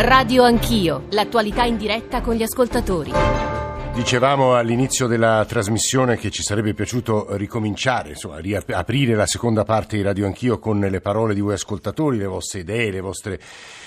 Radio 0.00 0.44
Anch'io, 0.44 1.06
l'attualità 1.10 1.64
in 1.64 1.76
diretta 1.76 2.20
con 2.20 2.36
gli 2.36 2.44
ascoltatori. 2.44 3.10
Dicevamo 3.92 4.54
all'inizio 4.54 5.08
della 5.08 5.44
trasmissione 5.44 6.16
che 6.16 6.30
ci 6.30 6.44
sarebbe 6.44 6.72
piaciuto 6.72 7.34
ricominciare, 7.34 8.10
insomma, 8.10 8.38
riaprire 8.38 9.16
la 9.16 9.26
seconda 9.26 9.64
parte 9.64 9.96
di 9.96 10.04
Radio 10.04 10.26
Anch'io 10.26 10.60
con 10.60 10.78
le 10.78 11.00
parole 11.00 11.34
di 11.34 11.40
voi 11.40 11.54
ascoltatori, 11.54 12.16
le 12.16 12.26
vostre 12.26 12.60
idee, 12.60 12.92
le 12.92 13.00
vostre 13.00 13.40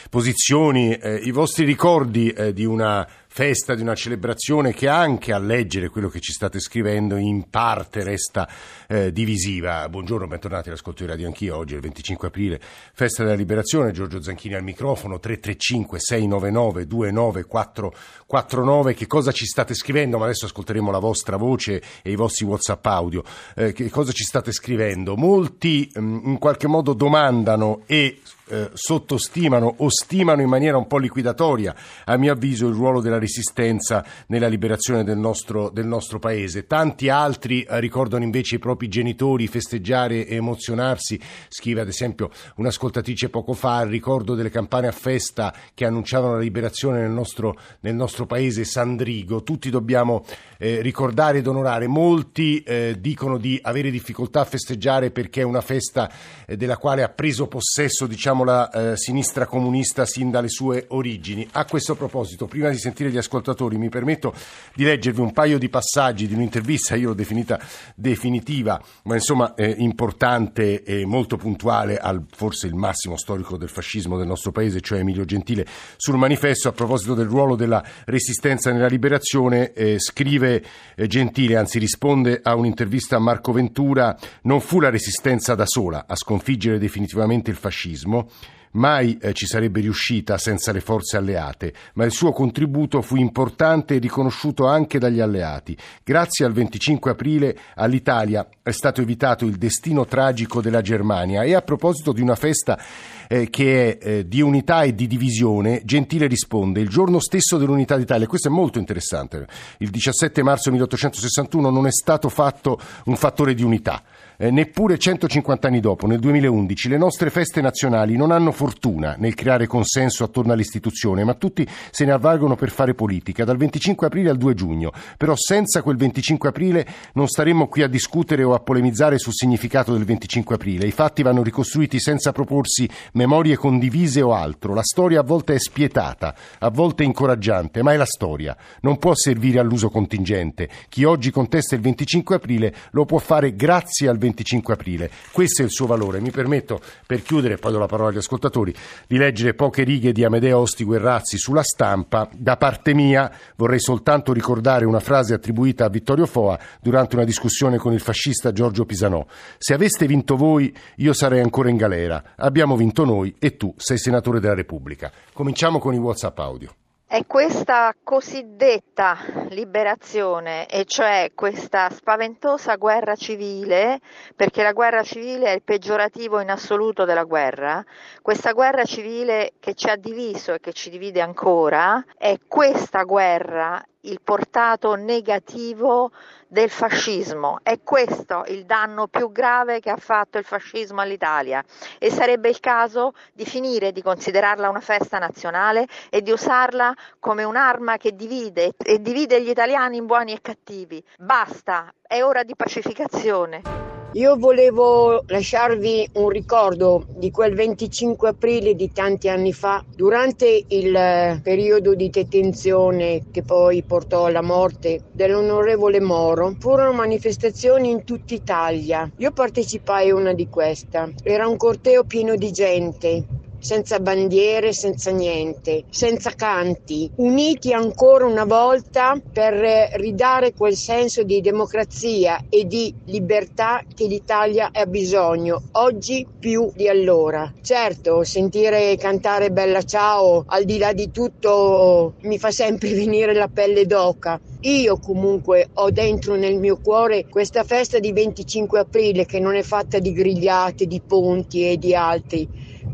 posizioni, 0.10 0.94
eh, 0.96 1.16
i 1.16 1.32
vostri 1.32 1.64
ricordi 1.64 2.30
eh, 2.32 2.52
di 2.52 2.66
una 2.66 3.08
festa, 3.34 3.76
di 3.76 3.82
una 3.82 3.96
celebrazione 3.96 4.74
che 4.74 4.90
anche 4.90 5.32
a 5.32 5.40
leggere 5.40 5.88
quello 5.88 6.10
che 6.10 6.20
ci 6.20 6.34
state 6.34 6.60
scrivendo 6.60 7.16
in 7.16 7.50
parte 7.50 8.04
resta 8.04 8.46
eh, 8.90 9.14
divisiva. 9.14 9.88
Buongiorno, 9.88 10.28
bentornati 10.28 10.68
all'ascolto 10.68 11.04
di 11.04 11.10
Radio 11.10 11.28
Anch'io. 11.28 11.56
Oggi 11.56 11.72
è 11.72 11.78
il 11.78 11.82
25 11.82 12.28
aprile, 12.28 12.60
festa 12.94 13.24
della 13.24 13.38
liberazione. 13.38 13.94
Giorgio 13.94 14.22
Zanchini 14.22 14.56
al 14.56 14.64
microfono, 14.64 15.18
335 15.18 15.98
699 15.98 16.88
29449. 16.88 18.94
Che 18.96 19.08
cosa 19.08 19.32
ci 19.32 19.46
state 19.46 19.76
scrivendo? 19.76 20.18
Ma 20.18 20.26
adesso 20.26 20.44
ascolteremo 20.44 20.92
la 20.92 21.00
vostra 21.00 21.38
voce 21.38 21.82
e 22.02 22.12
i 22.12 22.18
vostri 22.18 22.44
WhatsApp 22.44 22.86
audio. 22.86 23.24
Eh, 23.56 23.72
che 23.72 23.90
cosa 23.90 24.12
ci 24.12 24.26
state 24.26 24.52
scrivendo? 24.52 25.16
Molti 25.16 25.90
mh, 25.94 26.02
mm, 26.02 26.30
in 26.32 26.38
qualche 26.38 26.68
modo 26.68 26.92
domandano 26.92 27.84
e 27.86 28.20
eh, 28.52 28.70
sottostimano 28.74 29.76
o 29.78 29.90
stimano 29.90 30.42
in 30.42 30.50
maniera 30.50 30.78
un 30.78 30.86
po' 30.86 30.98
liquidatoria, 30.98 31.74
a 32.04 32.18
mio 32.18 32.34
avviso, 32.34 32.68
il 32.68 32.74
ruolo 32.74 33.00
della 33.00 33.18
resistenza 33.22 34.06
nella 34.28 34.48
liberazione 34.48 35.06
del 35.06 35.18
nostro, 35.18 35.70
del 35.70 35.88
nostro 35.88 36.20
paese. 36.20 36.68
Tanti 36.68 37.08
altri 37.08 37.64
eh, 37.64 37.80
ricordano 37.80 38.24
invece 38.26 38.56
i 38.56 38.60
propri 38.60 38.90
genitori 38.90 39.48
festeggiare 39.48 40.28
e 40.28 40.36
emozionarsi. 40.36 41.20
Scrive 41.48 41.82
ad 41.82 41.88
esempio 41.88 42.30
un'ascoltatrice 42.56 43.30
poco 43.30 43.54
fa 43.54 43.82
il 43.82 43.90
ricordo 43.90 44.36
delle 44.36 44.50
campane 44.50 44.88
a 44.88 44.92
festa 44.92 45.54
che 45.74 45.86
annunciavano 45.86 46.34
la 46.34 46.42
liberazione 46.42 47.00
nel 47.02 47.12
nostro, 47.12 47.58
nel 47.82 47.96
nostro 47.96 48.26
paese, 48.26 48.66
Sandrigo. 48.66 49.44
Tutti 49.44 49.70
dobbiamo 49.70 50.26
eh, 50.58 50.82
ricordare 50.82 51.38
ed 51.38 51.48
onorare. 51.48 51.88
Molti 51.88 52.64
eh, 52.64 52.98
dicono 53.00 53.38
di 53.38 53.60
avere 53.62 53.92
difficoltà 53.92 54.42
a 54.42 54.46
festeggiare 54.46 55.12
perché 55.12 55.42
è 55.42 55.46
una 55.46 55.62
festa 55.62 56.12
eh, 56.46 56.58
della 56.58 56.78
quale 56.78 57.04
ha 57.04 57.10
preso 57.10 57.48
possesso, 57.48 58.08
diciamo, 58.08 58.44
la 58.44 58.70
eh, 58.70 58.98
sinistra 58.98 59.46
comunista 59.46 60.06
sin 60.06 60.32
dalle 60.32 60.50
sue 60.50 60.86
origini. 60.90 61.48
A 61.52 61.66
questo 61.66 61.96
proposito, 61.96 62.48
prima 62.48 62.70
di 62.70 62.78
sentire 62.78 63.11
gli 63.12 63.18
ascoltatori, 63.18 63.78
mi 63.78 63.90
permetto 63.90 64.34
di 64.74 64.84
leggervi 64.84 65.20
un 65.22 65.32
paio 65.32 65.58
di 65.58 65.70
passaggi 65.70 66.28
di 66.28 66.34
un'intervista, 66.34 66.96
io 66.96 67.10
l'ho 67.10 67.14
definita 67.14 67.60
definitiva, 67.96 68.82
ma 69.04 69.16
insomma 69.16 69.54
eh, 69.56 69.76
importante 69.78 70.84
e 70.84 71.06
molto 71.06 71.38
puntuale 71.38 71.98
al 71.98 72.24
forse 72.34 72.68
il 72.68 72.76
massimo 72.76 73.18
storico 73.18 73.58
del 73.58 73.70
fascismo 73.70 74.18
del 74.18 74.28
nostro 74.28 74.52
paese, 74.52 74.82
cioè 74.82 75.00
Emilio 75.00 75.26
Gentile, 75.26 75.66
sul 75.98 76.18
manifesto 76.18 76.70
a 76.70 76.72
proposito 76.72 77.14
del 77.14 77.28
ruolo 77.28 77.56
della 77.56 77.84
resistenza 78.06 78.72
nella 78.72 78.88
liberazione, 78.88 79.74
eh, 79.74 80.00
scrive 80.00 80.64
eh, 80.96 81.08
Gentile, 81.08 81.58
anzi 81.58 81.80
risponde 81.80 82.40
a 82.42 82.56
un'intervista 82.56 83.18
a 83.18 83.20
Marco 83.20 83.52
Ventura, 83.52 84.18
non 84.44 84.62
fu 84.62 84.80
la 84.80 84.90
resistenza 84.90 85.56
da 85.56 85.66
sola 85.66 86.06
a 86.08 86.16
sconfiggere 86.16 86.80
definitivamente 86.80 87.52
il 87.52 87.58
fascismo, 87.58 88.30
Mai 88.74 89.18
eh, 89.22 89.34
ci 89.34 89.46
sarebbe 89.46 89.82
riuscita 89.82 90.38
senza 90.38 90.72
le 90.72 90.80
forze 90.80 91.18
alleate, 91.18 91.74
ma 91.96 92.06
il 92.06 92.12
suo 92.12 92.32
contributo 92.32 93.02
fu 93.02 93.18
importante 93.18 93.96
e 93.96 94.00
riconosciuto 94.00 94.66
anche 94.66 94.98
dagli 94.98 95.20
alleati. 95.20 95.78
Grazie 96.04 96.46
al 96.46 96.54
25 96.54 97.12
aprile 97.12 97.58
all'Italia 97.76 98.48
è 98.64 98.72
stato 98.72 99.02
evitato 99.02 99.46
il 99.46 99.58
destino 99.58 100.06
tragico 100.06 100.62
della 100.62 100.82
Germania 100.82 101.44
e 101.44 101.54
a 101.54 101.62
proposito 101.62 102.14
di 102.14 102.22
una 102.22 102.36
festa 102.36 102.80
eh, 103.28 103.50
che 103.50 103.98
è 103.98 104.08
eh, 104.08 104.28
di 104.28 104.42
unità 104.42 104.84
e 104.84 104.94
di 104.94 105.08
divisione, 105.08 105.82
Gentile 105.86 106.28
risponde 106.28 106.82
il 106.82 106.90
giorno 106.90 107.20
stesso 107.20 107.58
dell'unità 107.58 107.96
d'Italia. 107.98 108.28
Questo 108.28 108.50
è 108.50 108.52
molto 108.52 108.78
interessante. 108.78 109.48
Il 109.78 109.90
17 109.90 110.44
marzo 110.44 110.70
1861 110.70 111.70
non 111.70 111.88
è 111.88 111.92
stato 111.92 112.28
fatto 112.30 112.80
un 113.06 113.16
fattore 113.16 113.54
di 113.54 113.64
unità. 113.64 114.04
Eh, 114.44 114.50
neppure 114.50 114.98
150 114.98 115.68
anni 115.68 115.80
dopo, 115.80 116.08
nel 116.08 116.18
2011, 116.18 116.90
le 116.90 116.98
nostre 116.98 117.30
feste 117.30 117.62
nazionali 117.62 118.18
non 118.18 118.32
hanno 118.32 118.52
fortuna 118.52 119.14
nel 119.20 119.36
creare 119.36 119.68
consenso 119.68 120.24
attorno 120.24 120.52
all'istituzione, 120.52 121.24
ma 121.24 121.36
tutti 121.36 121.64
se 121.92 122.06
ne 122.06 122.12
avvalgono 122.12 122.56
per 122.56 122.72
fare 122.72 122.96
politica, 122.96 123.44
dal 123.44 123.58
25 123.58 124.08
aprile 124.08 124.32
al 124.32 124.38
2 124.38 124.56
giugno. 124.56 124.94
Però 125.16 125.36
senza 125.36 125.84
quel 125.84 125.96
25 125.96 126.50
aprile 126.50 126.88
non 127.14 127.28
staremmo 127.28 127.68
qui 127.68 127.84
a 127.84 127.88
discutere 127.88 128.42
o 128.42 128.56
a 128.56 128.60
polemizzare 128.62 129.20
sul 129.20 129.32
significato 129.32 129.94
del 129.94 130.06
25 130.06 130.56
aprile. 130.56 130.88
I 130.88 130.92
fatti 130.92 131.22
vanno 131.22 131.44
ricostruiti 131.44 132.00
senza 132.00 132.32
proporsi 132.32 132.90
memorie 133.14 133.58
condivise 133.58 134.24
o 134.24 134.34
altro. 134.34 134.74
La 134.74 134.82
storia 134.82 135.20
a 135.20 135.24
volte 135.24 135.54
è 135.54 135.60
spietata, 135.60 136.34
a 136.58 136.72
volte 136.72 137.04
incoraggiante, 137.04 137.84
ma 137.84 137.94
è 137.94 137.96
la 137.96 138.06
storia. 138.06 138.58
Non 138.80 138.98
può 138.98 139.14
servire 139.14 139.60
all'uso 139.60 139.90
contingente. 139.90 140.68
Chi 140.90 141.04
oggi 141.04 141.30
contesta 141.30 141.76
il 141.76 141.82
25 141.82 142.38
aprile 142.38 142.74
lo 142.94 143.06
può 143.06 143.20
fare 143.20 143.56
grazie 143.56 144.08
al 144.08 144.18
25 144.18 144.30
25 144.32 144.74
aprile. 144.74 145.12
Questo 145.32 145.62
è 145.62 145.66
il 145.66 145.72
suo 145.72 145.86
valore. 145.86 146.20
Mi 146.20 146.32
permetto, 146.32 146.80
per 147.06 147.22
chiudere, 147.22 147.58
poi 147.58 147.72
do 147.72 147.80
la 147.80 147.86
parola 147.86 148.10
agli 148.10 148.18
ascoltatori, 148.18 148.74
di 149.08 149.18
leggere 149.18 149.54
poche 149.54 149.84
righe 149.84 150.12
di 150.12 150.24
Amedeo 150.24 150.60
Osti 150.60 150.84
Guerrazzi 150.84 151.38
sulla 151.38 151.64
stampa. 151.64 152.28
Da 152.34 152.58
parte 152.58 152.94
mia 152.94 153.32
vorrei 153.56 153.80
soltanto 153.80 154.34
ricordare 154.34 154.86
una 154.86 155.00
frase 155.00 155.34
attribuita 155.34 155.86
a 155.86 155.90
Vittorio 155.90 156.26
Foa 156.26 156.58
durante 156.82 157.16
una 157.16 157.26
discussione 157.26 157.78
con 157.78 157.94
il 157.94 158.00
fascista 158.00 158.52
Giorgio 158.52 158.86
Pisanò. 158.86 159.26
Se 159.58 159.74
aveste 159.74 160.08
vinto 160.08 160.36
voi, 160.36 160.74
io 160.98 161.14
sarei 161.14 161.42
ancora 161.42 161.70
in 161.70 161.78
galera. 161.78 162.34
Abbiamo 162.38 162.76
vinto 162.76 163.04
noi 163.06 163.36
e 163.38 163.58
tu 163.58 163.74
sei 163.78 163.98
senatore 163.98 164.40
della 164.40 164.56
Repubblica. 164.56 165.12
Cominciamo 165.34 165.80
con 165.80 165.94
i 165.94 165.98
WhatsApp 165.98 166.40
audio. 166.40 166.74
È 167.12 167.26
questa 167.26 167.94
cosiddetta 168.02 169.18
liberazione, 169.50 170.66
e 170.68 170.86
cioè 170.86 171.34
questa 171.36 171.90
spaventosa 171.90 172.78
guerra 172.78 173.18
civile, 173.18 174.00
perché 174.34 174.64
la 174.64 174.72
guerra 174.72 175.04
civile 175.04 175.48
è 175.48 175.56
il 175.56 175.62
peggiorativo 175.62 176.40
in 176.40 176.50
assoluto 176.50 177.04
della 177.04 177.26
guerra, 177.26 177.84
questa 178.22 178.54
guerra 178.54 178.86
civile 178.86 179.56
che 179.60 179.74
ci 179.74 179.90
ha 179.90 179.98
diviso 179.98 180.54
e 180.54 180.62
che 180.62 180.72
ci 180.72 180.90
divide 180.90 181.20
ancora, 181.20 182.02
è 182.18 182.38
questa 182.48 183.04
guerra 183.04 183.84
il 184.02 184.20
portato 184.24 184.96
negativo 184.96 186.12
del 186.48 186.70
fascismo. 186.70 187.60
È 187.64 187.82
questo 187.82 188.44
il 188.48 188.66
danno 188.66 189.08
più 189.08 189.32
grave 189.32 189.80
che 189.80 189.90
ha 189.90 189.98
fatto 189.98 190.38
il 190.38 190.44
fascismo 190.44 191.02
all'Italia 191.02 191.64
e 191.98 192.12
sarebbe 192.12 192.50
il 192.50 192.60
caso 192.60 193.14
di 193.34 193.46
finire 193.46 193.92
di 193.92 194.02
considerarla 194.02 194.70
una 194.70 194.82
festa 194.82 195.18
nazionale 195.18 195.88
e 196.10 196.22
di 196.22 196.32
usarla 196.32 196.94
come 197.20 197.44
un'arma 197.44 197.98
che 197.98 198.16
divide 198.16 198.74
e 198.78 199.02
divide 199.02 199.42
gli 199.42 199.50
italiani 199.50 199.98
in 199.98 200.06
buoni 200.06 200.34
e 200.34 200.42
cattivi. 200.42 201.04
Basta, 201.18 201.94
è 202.02 202.24
ora 202.24 202.44
di 202.44 202.56
pacificazione. 202.56 203.91
Io 204.16 204.36
volevo 204.36 205.24
lasciarvi 205.28 206.10
un 206.16 206.28
ricordo 206.28 207.06
di 207.16 207.32
quel 207.32 207.56
25 207.56 208.28
aprile 208.28 208.76
di 208.76 208.92
tanti 208.92 209.30
anni 209.30 209.54
fa, 209.54 209.82
durante 209.96 210.66
il 210.68 210.94
eh, 210.94 211.40
periodo 211.42 211.96
di 211.96 212.10
detenzione 212.10 213.28
che 213.32 213.42
poi 213.42 213.84
portò 213.84 214.26
alla 214.26 214.42
morte 214.42 215.00
dell'onorevole 215.14 216.02
Moro. 216.02 216.58
Furono 216.60 216.92
manifestazioni 216.92 217.90
in 217.90 218.04
tutta 218.04 218.34
Italia. 218.34 219.10
Io 219.16 219.32
partecipai 219.32 220.10
a 220.10 220.16
una 220.16 220.34
di 220.34 220.50
queste. 220.50 221.14
Era 221.24 221.48
un 221.48 221.56
corteo 221.56 222.04
pieno 222.04 222.36
di 222.36 222.52
gente 222.52 223.26
senza 223.62 224.00
bandiere, 224.00 224.74
senza 224.74 225.12
niente, 225.12 225.86
senza 225.90 226.32
canti, 226.32 227.10
uniti 227.18 227.72
ancora 227.72 228.26
una 228.26 228.44
volta 228.44 229.16
per 229.32 229.54
ridare 229.94 230.54
quel 230.54 230.76
senso 230.76 231.24
di 231.24 231.42
democrazia 231.42 232.42
e 232.50 232.66
di 232.66 232.94
libertà 233.06 233.84
che 233.94 234.08
l'Italia 234.08 234.72
ha 234.74 234.86
bisogno, 234.86 235.62
oggi 235.74 236.26
più 236.40 236.72
di 236.76 236.90
allora. 236.90 237.54
Certo, 237.62 238.24
sentire 238.24 238.98
cantare 238.98 239.52
Bella 239.52 239.84
Ciao, 239.84 240.44
al 240.48 240.64
di 240.66 240.80
là 240.80 240.92
di 240.92 241.12
tutto, 241.12 242.16
mi 242.22 242.40
fa 242.40 242.50
sempre 242.50 242.94
venire 242.96 243.34
la 243.34 243.48
pelle 243.48 243.86
d'oca. 243.86 244.42
Io 244.64 244.98
comunque 244.98 245.70
ho 245.74 245.90
dentro 245.90 246.36
nel 246.36 246.58
mio 246.58 246.80
cuore 246.82 247.26
questa 247.28 247.64
festa 247.64 247.98
di 248.00 248.12
25 248.12 248.80
aprile 248.80 249.26
che 249.26 249.40
non 249.40 249.56
è 249.56 249.64
fatta 249.64 249.98
di 249.98 250.12
grigliate, 250.14 250.86
di 250.86 251.02
ponti 251.06 251.68
e 251.68 251.78
di 251.78 251.96
altri, 251.96 252.48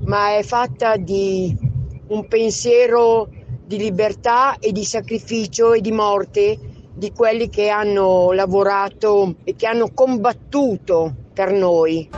ma 0.05 0.37
è 0.37 0.43
fatta 0.43 0.97
di 0.97 1.55
un 2.07 2.27
pensiero 2.27 3.29
di 3.65 3.77
libertà 3.77 4.57
e 4.59 4.71
di 4.71 4.85
sacrificio 4.85 5.73
e 5.73 5.81
di 5.81 5.91
morte 5.91 6.57
di 6.93 7.11
quelli 7.11 7.49
che 7.49 7.69
hanno 7.69 8.31
lavorato 8.31 9.35
e 9.43 9.55
che 9.55 9.67
hanno 9.67 9.91
combattuto 9.93 11.13
per 11.33 11.51
noi. 11.51 12.09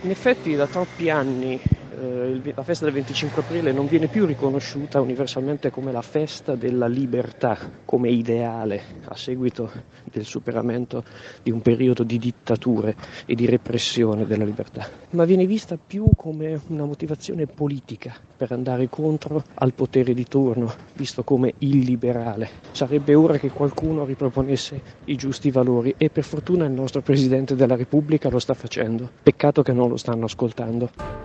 In 0.00 0.10
effetti 0.10 0.54
da 0.54 0.66
troppi 0.66 1.08
anni 1.08 1.60
eh, 2.00 2.52
la 2.54 2.62
festa 2.62 2.84
del 2.84 2.94
25 2.94 3.42
aprile 3.42 3.72
non 3.72 3.86
viene 3.86 4.08
più 4.08 4.26
riconosciuta 4.26 5.00
universalmente 5.00 5.70
come 5.70 5.92
la 5.92 6.02
festa 6.02 6.54
della 6.54 6.86
libertà, 6.86 7.58
come 7.84 8.10
ideale 8.10 8.82
a 9.04 9.16
seguito 9.16 9.70
del 10.04 10.24
superamento 10.24 11.04
di 11.42 11.50
un 11.50 11.60
periodo 11.60 12.02
di 12.02 12.18
dittature 12.18 12.94
e 13.26 13.34
di 13.34 13.46
repressione 13.46 14.26
della 14.26 14.44
libertà, 14.44 14.88
ma 15.10 15.24
viene 15.24 15.46
vista 15.46 15.76
più 15.76 16.06
come 16.16 16.60
una 16.68 16.84
motivazione 16.84 17.46
politica 17.46 18.14
per 18.36 18.52
andare 18.52 18.88
contro 18.88 19.42
al 19.54 19.72
potere 19.72 20.14
di 20.14 20.24
turno, 20.24 20.72
visto 20.94 21.22
come 21.22 21.54
illiberale. 21.58 22.48
Sarebbe 22.72 23.14
ora 23.14 23.38
che 23.38 23.50
qualcuno 23.50 24.04
riproponesse 24.04 24.80
i 25.04 25.16
giusti 25.16 25.50
valori 25.50 25.94
e 25.96 26.10
per 26.10 26.24
fortuna 26.24 26.64
il 26.64 26.72
nostro 26.72 27.00
Presidente 27.00 27.54
della 27.54 27.76
Repubblica 27.76 28.28
lo 28.28 28.38
sta 28.38 28.54
facendo. 28.54 29.10
Peccato 29.22 29.62
che 29.62 29.72
non 29.72 29.88
lo 29.88 29.96
stanno 29.96 30.24
ascoltando. 30.24 31.23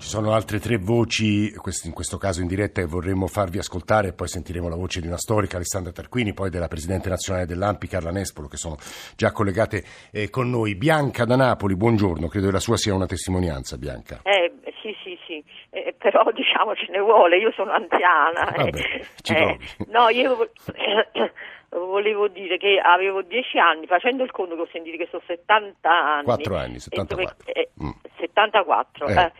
Ci 0.00 0.08
sono 0.08 0.32
altre 0.32 0.58
tre 0.58 0.78
voci, 0.78 1.52
in 1.52 1.92
questo 1.92 2.16
caso 2.16 2.40
in 2.40 2.46
diretta, 2.46 2.80
che 2.80 2.86
vorremmo 2.86 3.26
farvi 3.26 3.58
ascoltare 3.58 4.08
e 4.08 4.12
poi 4.14 4.28
sentiremo 4.28 4.66
la 4.66 4.74
voce 4.74 5.02
di 5.02 5.06
una 5.06 5.18
storica, 5.18 5.56
Alessandra 5.56 5.92
Tarquini, 5.92 6.32
poi 6.32 6.48
della 6.48 6.68
Presidente 6.68 7.10
nazionale 7.10 7.44
dell'AMPI, 7.44 7.86
Carla 7.86 8.10
Nespolo, 8.10 8.48
che 8.48 8.56
sono 8.56 8.76
già 9.14 9.30
collegate 9.30 9.84
eh, 10.10 10.30
con 10.30 10.48
noi. 10.48 10.74
Bianca 10.74 11.26
da 11.26 11.36
Napoli, 11.36 11.76
buongiorno, 11.76 12.28
credo 12.28 12.46
che 12.46 12.52
la 12.52 12.60
sua 12.60 12.78
sia 12.78 12.94
una 12.94 13.04
testimonianza, 13.04 13.76
Bianca. 13.76 14.20
Eh, 14.22 14.50
sì, 14.80 14.96
sì, 15.04 15.18
sì, 15.26 15.44
eh, 15.68 15.94
però 15.98 16.24
diciamo 16.32 16.74
ce 16.74 16.86
ne 16.90 16.98
vuole, 16.98 17.36
io 17.36 17.52
sono 17.52 17.70
anziana. 17.70 18.54
Vabbè, 18.56 18.78
eh, 18.78 19.06
ci 19.20 19.34
eh, 19.34 19.58
no, 19.88 20.08
io 20.08 20.50
volevo 21.76 22.26
dire 22.28 22.56
che 22.56 22.80
avevo 22.82 23.20
dieci 23.20 23.58
anni, 23.58 23.84
facendo 23.84 24.24
il 24.24 24.30
conto 24.30 24.54
che 24.54 24.62
ho 24.62 24.68
sentito 24.72 24.96
che 24.96 25.08
sono 25.10 25.22
70 25.26 25.90
anni. 25.90 26.24
4 26.24 26.56
anni, 26.56 26.78
74. 26.78 27.36
Dove, 27.44 27.70
mm. 27.84 27.90
74, 28.16 29.06
eh. 29.06 29.32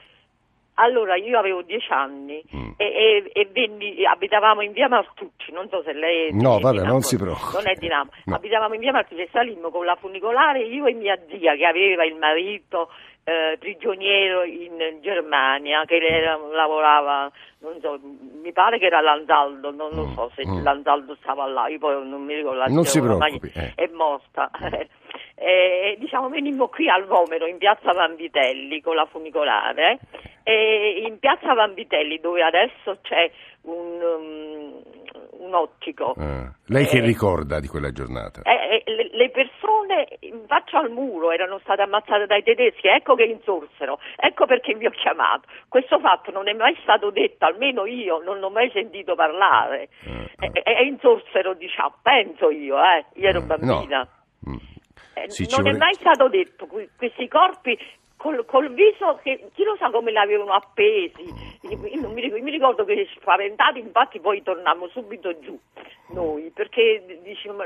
Allora 0.80 1.14
io 1.16 1.38
avevo 1.38 1.60
dieci 1.62 1.92
anni 1.92 2.42
mm. 2.56 2.70
e, 2.76 2.84
e, 2.84 3.30
e 3.32 3.48
venni, 3.52 4.04
abitavamo 4.04 4.62
in 4.62 4.72
via 4.72 4.88
Martucci, 4.88 5.52
non 5.52 5.68
so 5.68 5.82
se 5.82 5.92
lei 5.92 6.28
è 6.28 6.32
No, 6.32 6.58
vabbè, 6.58 6.84
non 6.84 7.02
si 7.02 7.18
preoccupi. 7.18 7.56
Non 7.56 7.68
è 7.68 7.74
di 7.74 7.86
Napoli. 7.86 8.22
No. 8.24 8.34
Abitavamo 8.36 8.74
in 8.74 8.80
via 8.80 8.92
Martucci 8.92 9.20
e 9.20 9.28
salimmo 9.30 9.70
con 9.70 9.84
la 9.84 9.96
funicolare 9.96 10.60
io 10.60 10.86
e 10.86 10.94
mia 10.94 11.18
zia 11.28 11.54
che 11.54 11.66
aveva 11.66 12.04
il 12.04 12.16
marito 12.16 12.88
eh, 13.24 13.58
prigioniero 13.58 14.42
in 14.44 14.98
Germania, 15.02 15.84
che 15.84 15.96
era, 15.96 16.38
lavorava, 16.50 17.30
non 17.58 17.78
so, 17.80 18.00
mi 18.42 18.52
pare 18.52 18.78
che 18.78 18.86
era 18.86 19.00
Lanzaldo, 19.02 19.70
non 19.70 19.90
lo 19.92 20.06
mm, 20.06 20.14
so 20.14 20.32
se 20.34 20.46
mm. 20.46 20.62
Lanzaldo 20.62 21.16
stava 21.20 21.46
là, 21.46 21.68
io 21.68 21.78
poi 21.78 22.08
non 22.08 22.24
mi 22.24 22.34
ricordo. 22.34 22.64
Non 22.68 22.84
si 22.84 23.00
preoccupi. 23.00 23.52
Eh. 23.54 23.72
È 23.74 23.90
morta. 23.92 24.50
E, 25.42 25.96
diciamo, 25.98 26.28
venimmo 26.28 26.68
qui 26.68 26.86
al 26.90 27.06
Vomero 27.06 27.46
in 27.46 27.56
piazza 27.56 27.94
Vanvitelli 27.94 28.82
con 28.82 28.94
la 28.94 29.06
funicolare 29.06 29.98
e 30.42 31.04
in 31.06 31.18
piazza 31.18 31.54
Vanvitelli 31.54 32.18
dove 32.20 32.42
adesso 32.42 32.98
c'è 33.02 33.30
un, 33.62 34.00
um, 34.00 34.82
un 35.40 35.54
ottico. 35.54 36.14
Ah. 36.16 36.52
Lei 36.66 36.86
che 36.86 36.98
eh, 36.98 37.04
ricorda 37.04 37.60
di 37.60 37.66
quella 37.66 37.90
giornata? 37.90 38.42
Eh, 38.42 38.82
eh, 38.86 39.10
le, 39.12 39.30
persone 39.30 40.06
in 40.20 40.44
faccia 40.46 40.78
al 40.78 40.90
muro 40.90 41.30
erano 41.30 41.58
state 41.58 41.82
ammazzate 41.82 42.26
dai 42.26 42.42
tedeschi, 42.42 42.86
ecco 42.86 43.14
che 43.14 43.24
insorsero, 43.24 43.98
ecco 44.16 44.46
perché 44.46 44.74
vi 44.74 44.86
ho 44.86 44.90
chiamato. 44.90 45.48
Questo 45.68 45.98
fatto 45.98 46.30
non 46.30 46.48
è 46.48 46.52
mai 46.52 46.76
stato 46.82 47.10
detto, 47.10 47.44
almeno 47.44 47.86
io 47.86 48.22
non 48.22 48.38
l'ho 48.38 48.50
mai 48.50 48.70
sentito 48.72 49.14
parlare. 49.14 49.88
Ah, 50.06 50.46
ah. 50.46 50.50
E, 50.52 50.84
insorsero, 50.84 51.54
diciamo, 51.54 51.96
penso 52.02 52.50
io, 52.50 52.76
eh, 52.78 53.04
io 53.14 53.28
ero 53.28 53.42
bambina. 53.42 54.08
No. 54.42 54.52
Mm. 54.52 54.56
Eh, 55.14 55.30
sì, 55.30 55.46
non 55.50 55.66
è 55.66 55.76
mai 55.76 55.94
stato 55.94 56.28
detto, 56.28 56.66
questi 56.96 57.28
corpi 57.28 57.78
col, 58.20 58.44
col, 58.44 58.72
viso 58.74 59.18
che 59.22 59.48
chi 59.54 59.64
lo 59.64 59.76
sa 59.78 59.90
come 59.90 60.12
l'avevano 60.12 60.52
appesi. 60.52 61.24
Io 61.62 61.78
mi, 61.78 62.20
ricordo, 62.20 62.44
mi 62.44 62.50
ricordo 62.50 62.84
che 62.84 63.08
spaventati, 63.16 63.78
infatti 63.78 64.20
poi 64.20 64.42
tornammo 64.42 64.88
subito 64.88 65.38
giù 65.40 65.58
noi, 66.12 66.50
perché 66.52 67.04
diciamo, 67.22 67.62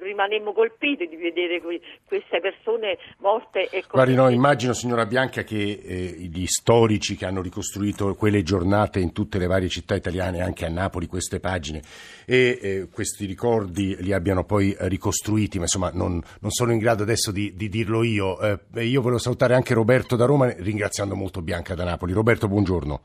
rimanemmo 0.00 0.52
colpiti 0.52 1.06
di 1.06 1.16
vedere 1.16 1.60
que, 1.60 1.80
queste 2.06 2.40
persone 2.40 2.98
morte. 3.18 3.68
E 3.70 3.84
Guardi, 3.88 4.14
no, 4.14 4.28
immagino 4.30 4.72
signora 4.72 5.06
Bianca 5.06 5.42
che 5.42 5.80
eh, 5.84 6.14
gli 6.18 6.46
storici 6.46 7.14
che 7.14 7.26
hanno 7.26 7.42
ricostruito 7.42 8.14
quelle 8.14 8.42
giornate 8.42 9.00
in 9.00 9.12
tutte 9.12 9.38
le 9.38 9.46
varie 9.46 9.68
città 9.68 9.94
italiane, 9.94 10.40
anche 10.40 10.64
a 10.64 10.70
Napoli, 10.70 11.06
queste 11.06 11.40
pagine, 11.40 11.82
e 12.26 12.58
eh, 12.60 12.88
questi 12.90 13.26
ricordi 13.26 13.96
li 14.00 14.12
abbiano 14.12 14.44
poi 14.44 14.74
ricostruiti, 14.78 15.58
ma 15.58 15.64
insomma 15.64 15.90
non, 15.92 16.20
non 16.40 16.50
sono 16.50 16.72
in 16.72 16.78
grado 16.78 17.02
adesso 17.02 17.30
di, 17.30 17.54
di 17.54 17.68
dirlo 17.68 18.02
io. 18.02 18.40
Eh, 18.40 18.84
io 18.84 19.02
volevo 19.02 19.20
salutare 19.20 19.54
anche 19.54 19.74
Roberto 19.74 19.83
da 19.84 20.24
Roma, 20.24 20.50
ringraziando 20.50 21.14
molto 21.14 21.42
Bianca 21.42 21.74
da 21.74 21.84
Napoli. 21.84 22.12
Roberto, 22.12 22.48
buongiorno. 22.48 23.00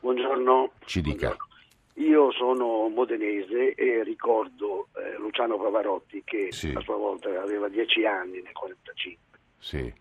Buongiorno. 0.00 0.70
Ci 0.84 1.00
dica. 1.00 1.26
Buongiorno. 1.28 1.50
Io 1.94 2.32
sono 2.32 2.88
modenese 2.88 3.74
e 3.74 4.02
ricordo 4.02 4.88
eh, 4.96 5.18
Luciano 5.18 5.58
Pavarotti 5.58 6.22
che 6.24 6.48
sì. 6.50 6.72
a 6.74 6.80
sua 6.80 6.96
volta 6.96 7.28
aveva 7.42 7.68
dieci 7.68 8.06
anni 8.06 8.40
nel 8.40 8.52
1945 8.54 9.38
sì. 9.58 9.92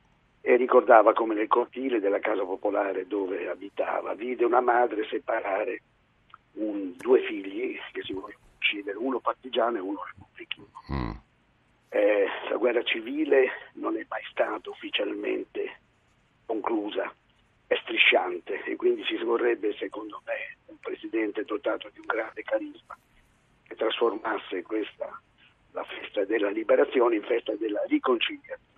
e 0.42 0.56
ricordava 0.56 1.12
come 1.14 1.34
nel 1.36 1.48
cortile 1.48 2.00
della 2.00 2.20
casa 2.20 2.46
popolare 2.46 3.08
dove 3.08 3.50
abitava 3.50 4.14
vide 4.14 4.46
una 4.46 4.62
madre 4.62 5.06
separare 5.10 5.82
un, 6.54 6.94
due 6.96 7.22
figli 7.24 7.78
che 7.92 8.02
si 8.04 8.14
volevano 8.14 8.46
uccidere, 8.56 8.98
uno 8.98 9.20
partigiano 9.20 9.78
e 9.78 9.82
uno 9.82 10.00
repubblichino. 10.06 10.68
Mm. 10.94 11.12
Eh, 11.90 12.26
la 12.50 12.56
guerra 12.56 12.84
civile 12.84 13.50
non 13.74 13.98
è 13.98 14.06
mai 14.08 14.24
stata 14.30 14.70
ufficialmente 14.70 15.81
conclusa, 16.52 17.14
è 17.68 17.76
strisciante 17.84 18.64
e 18.66 18.76
quindi 18.76 19.06
si 19.06 19.16
vorrebbe, 19.24 19.74
secondo 19.78 20.22
me, 20.26 20.58
un 20.66 20.78
presidente 20.80 21.46
dotato 21.46 21.90
di 21.94 22.00
un 22.00 22.06
grande 22.06 22.44
carisma 22.44 22.98
che 23.64 23.76
trasformasse 23.76 24.62
questa, 24.62 25.22
la 25.72 25.84
festa 25.84 26.26
della 26.26 26.50
liberazione 26.50 27.16
in 27.16 27.24
festa 27.24 27.54
della 27.56 27.82
riconciliazione. 27.88 28.70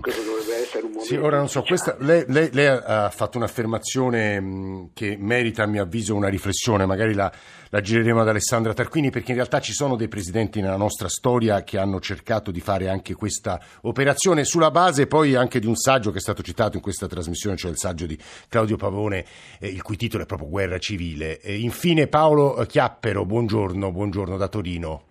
Questo 0.00 0.22
dovrebbe 0.22 0.56
essere 0.56 0.84
un 0.84 0.92
momento. 0.92 1.06
Sì, 1.06 1.16
ora 1.16 1.36
non 1.36 1.48
so, 1.48 1.62
questa, 1.62 1.94
lei, 1.98 2.24
lei, 2.28 2.48
lei, 2.52 2.66
ha 2.66 3.10
fatto 3.10 3.36
un'affermazione 3.36 4.90
che 4.94 5.16
merita, 5.20 5.64
a 5.64 5.66
mio 5.66 5.82
avviso, 5.82 6.14
una 6.14 6.28
riflessione. 6.28 6.86
Magari 6.86 7.12
la, 7.12 7.30
la, 7.68 7.80
gireremo 7.80 8.20
ad 8.22 8.28
Alessandra 8.28 8.72
Tarquini, 8.72 9.10
perché 9.10 9.32
in 9.32 9.36
realtà 9.36 9.60
ci 9.60 9.72
sono 9.72 9.96
dei 9.96 10.08
presidenti 10.08 10.62
nella 10.62 10.78
nostra 10.78 11.08
storia 11.08 11.62
che 11.62 11.78
hanno 11.78 12.00
cercato 12.00 12.50
di 12.50 12.60
fare 12.60 12.88
anche 12.88 13.14
questa 13.14 13.60
operazione 13.82 14.44
sulla 14.44 14.70
base 14.70 15.06
poi 15.06 15.34
anche 15.34 15.60
di 15.60 15.66
un 15.66 15.76
saggio 15.76 16.10
che 16.10 16.18
è 16.18 16.22
stato 16.22 16.42
citato 16.42 16.76
in 16.76 16.82
questa 16.82 17.06
trasmissione, 17.06 17.56
cioè 17.56 17.70
il 17.70 17.78
saggio 17.78 18.06
di 18.06 18.18
Claudio 18.48 18.76
Pavone, 18.76 19.24
eh, 19.60 19.68
il 19.68 19.82
cui 19.82 19.96
titolo 19.96 20.22
è 20.22 20.26
proprio 20.26 20.48
Guerra 20.48 20.78
civile. 20.78 21.38
E 21.38 21.58
infine 21.58 22.06
Paolo 22.06 22.64
Chiappero, 22.66 23.26
buongiorno, 23.26 23.92
buongiorno 23.92 24.38
da 24.38 24.48
Torino. 24.48 25.09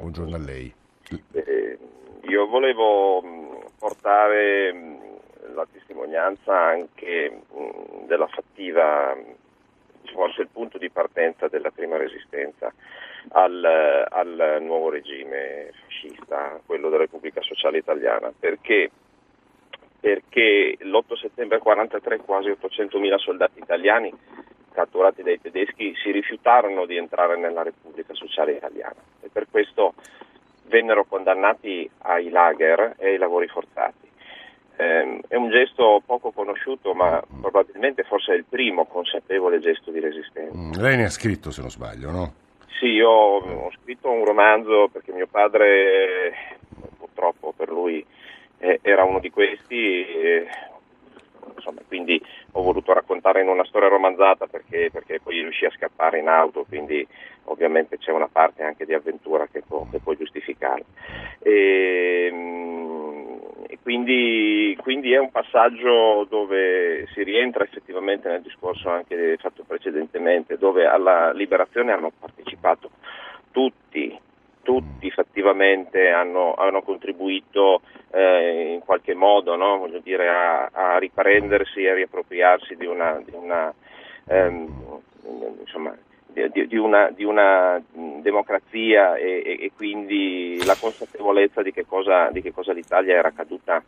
Buongiorno. 0.00 0.36
A 0.36 0.38
lei. 0.38 0.72
Eh, 1.32 1.78
io 2.28 2.46
volevo 2.46 3.22
portare 3.78 4.72
mm, 4.72 4.96
la 5.54 5.66
testimonianza 5.70 6.56
anche 6.56 7.30
mm, 7.30 8.06
della 8.06 8.26
fattiva, 8.26 9.16
forse 10.12 10.42
il 10.42 10.48
punto 10.52 10.78
di 10.78 10.90
partenza 10.90 11.48
della 11.48 11.70
prima 11.70 11.96
resistenza 11.96 12.72
al, 13.30 14.06
al 14.08 14.58
nuovo 14.60 14.90
regime 14.90 15.72
fascista, 15.82 16.60
quello 16.64 16.88
della 16.88 17.02
Repubblica 17.02 17.40
Sociale 17.42 17.78
Italiana, 17.78 18.32
perché 18.38 18.90
perché 19.98 20.76
l'8 20.78 21.16
settembre 21.16 21.58
1943 21.64 22.18
quasi 22.18 22.50
800.000 22.50 23.18
soldati 23.18 23.58
italiani 23.58 24.12
catturati 24.76 25.22
dai 25.22 25.40
tedeschi 25.40 25.94
si 25.96 26.10
rifiutarono 26.10 26.84
di 26.84 26.98
entrare 26.98 27.38
nella 27.38 27.62
Repubblica 27.62 28.12
Sociale 28.12 28.52
Italiana 28.52 29.00
e 29.22 29.30
per 29.32 29.46
questo 29.50 29.94
vennero 30.68 31.04
condannati 31.04 31.88
ai 32.02 32.28
lager 32.28 32.96
e 32.98 33.08
ai 33.08 33.16
lavori 33.16 33.48
forzati. 33.48 34.04
Eh, 34.76 35.20
è 35.28 35.34
un 35.36 35.48
gesto 35.48 36.02
poco 36.04 36.30
conosciuto, 36.32 36.92
ma 36.92 37.22
probabilmente 37.40 38.02
forse 38.02 38.34
è 38.34 38.36
il 38.36 38.44
primo 38.46 38.84
consapevole 38.84 39.60
gesto 39.60 39.90
di 39.90 40.00
resistenza. 40.00 40.54
Mm, 40.54 40.72
lei 40.72 40.96
ne 40.98 41.04
ha 41.04 41.10
scritto, 41.10 41.50
se 41.50 41.62
non 41.62 41.70
sbaglio, 41.70 42.10
no? 42.10 42.32
Sì, 42.78 42.88
io 42.88 43.08
ho 43.08 43.70
scritto 43.80 44.10
un 44.10 44.26
romanzo 44.26 44.90
perché 44.92 45.12
mio 45.12 45.26
padre, 45.26 46.34
purtroppo 46.98 47.54
per 47.56 47.70
lui, 47.70 48.04
eh, 48.58 48.80
era 48.82 49.04
uno 49.04 49.20
di 49.20 49.30
questi. 49.30 50.04
Eh, 50.04 50.46
insomma, 51.54 51.80
quindi 51.86 52.20
ho 52.52 52.62
voluto 52.62 52.92
raccontare 52.92 53.42
in 53.42 53.48
una 53.48 53.64
storia 53.64 53.88
romanzata 53.88 54.46
perché, 54.46 54.90
perché, 54.92 55.20
poi 55.20 55.40
riuscì 55.40 55.64
a 55.64 55.70
scappare 55.70 56.18
in 56.18 56.28
auto, 56.28 56.64
quindi 56.68 57.06
ovviamente 57.44 57.98
c'è 57.98 58.12
una 58.12 58.28
parte 58.28 58.62
anche 58.62 58.84
di 58.84 58.94
avventura 58.94 59.46
che 59.50 59.62
può, 59.66 59.86
che 59.90 59.98
può 59.98 60.14
giustificarla. 60.14 60.84
E, 61.40 62.28
ehm, 62.30 63.40
e 63.68 63.78
quindi, 63.82 64.76
quindi, 64.82 65.12
è 65.12 65.18
un 65.18 65.30
passaggio 65.30 66.24
dove 66.28 67.06
si 67.12 67.22
rientra 67.22 67.64
effettivamente 67.64 68.28
nel 68.28 68.42
discorso 68.42 68.88
anche 68.88 69.36
fatto 69.38 69.64
precedentemente, 69.66 70.58
dove 70.58 70.86
alla 70.86 71.32
liberazione 71.32 71.92
hanno 71.92 72.12
partecipato 72.18 72.90
tutti 73.50 74.16
tutti 74.66 75.08
fattivamente 75.12 76.10
hanno, 76.10 76.54
hanno 76.54 76.82
contribuito 76.82 77.82
eh, 78.10 78.72
in 78.72 78.80
qualche 78.80 79.14
modo 79.14 79.54
no? 79.54 79.88
dire, 80.02 80.28
a, 80.28 80.70
a, 80.72 80.98
riprendersi 80.98 81.84
e 81.84 81.90
a 81.90 81.94
riappropriarsi 81.94 82.74
di 82.74 82.84
una, 82.84 83.22
di 83.24 83.32
una 83.32 83.72
ehm, 84.26 85.02
insomma, 85.60 85.96
di, 86.52 86.66
di, 86.66 86.76
una, 86.76 87.10
di, 87.10 87.24
una, 87.24 87.80
democrazia 88.20 89.16
e, 89.16 89.42
e, 89.58 89.72
quindi 89.74 90.62
la 90.64 90.76
consapevolezza 90.78 91.62
di 91.62 91.72
che 91.72 91.86
cosa, 91.86 92.28
di 92.30 92.42
che 92.42 92.52
cosa 92.52 92.72
l'Italia 92.72 93.16
era 93.16 93.32
caduta 93.34 93.82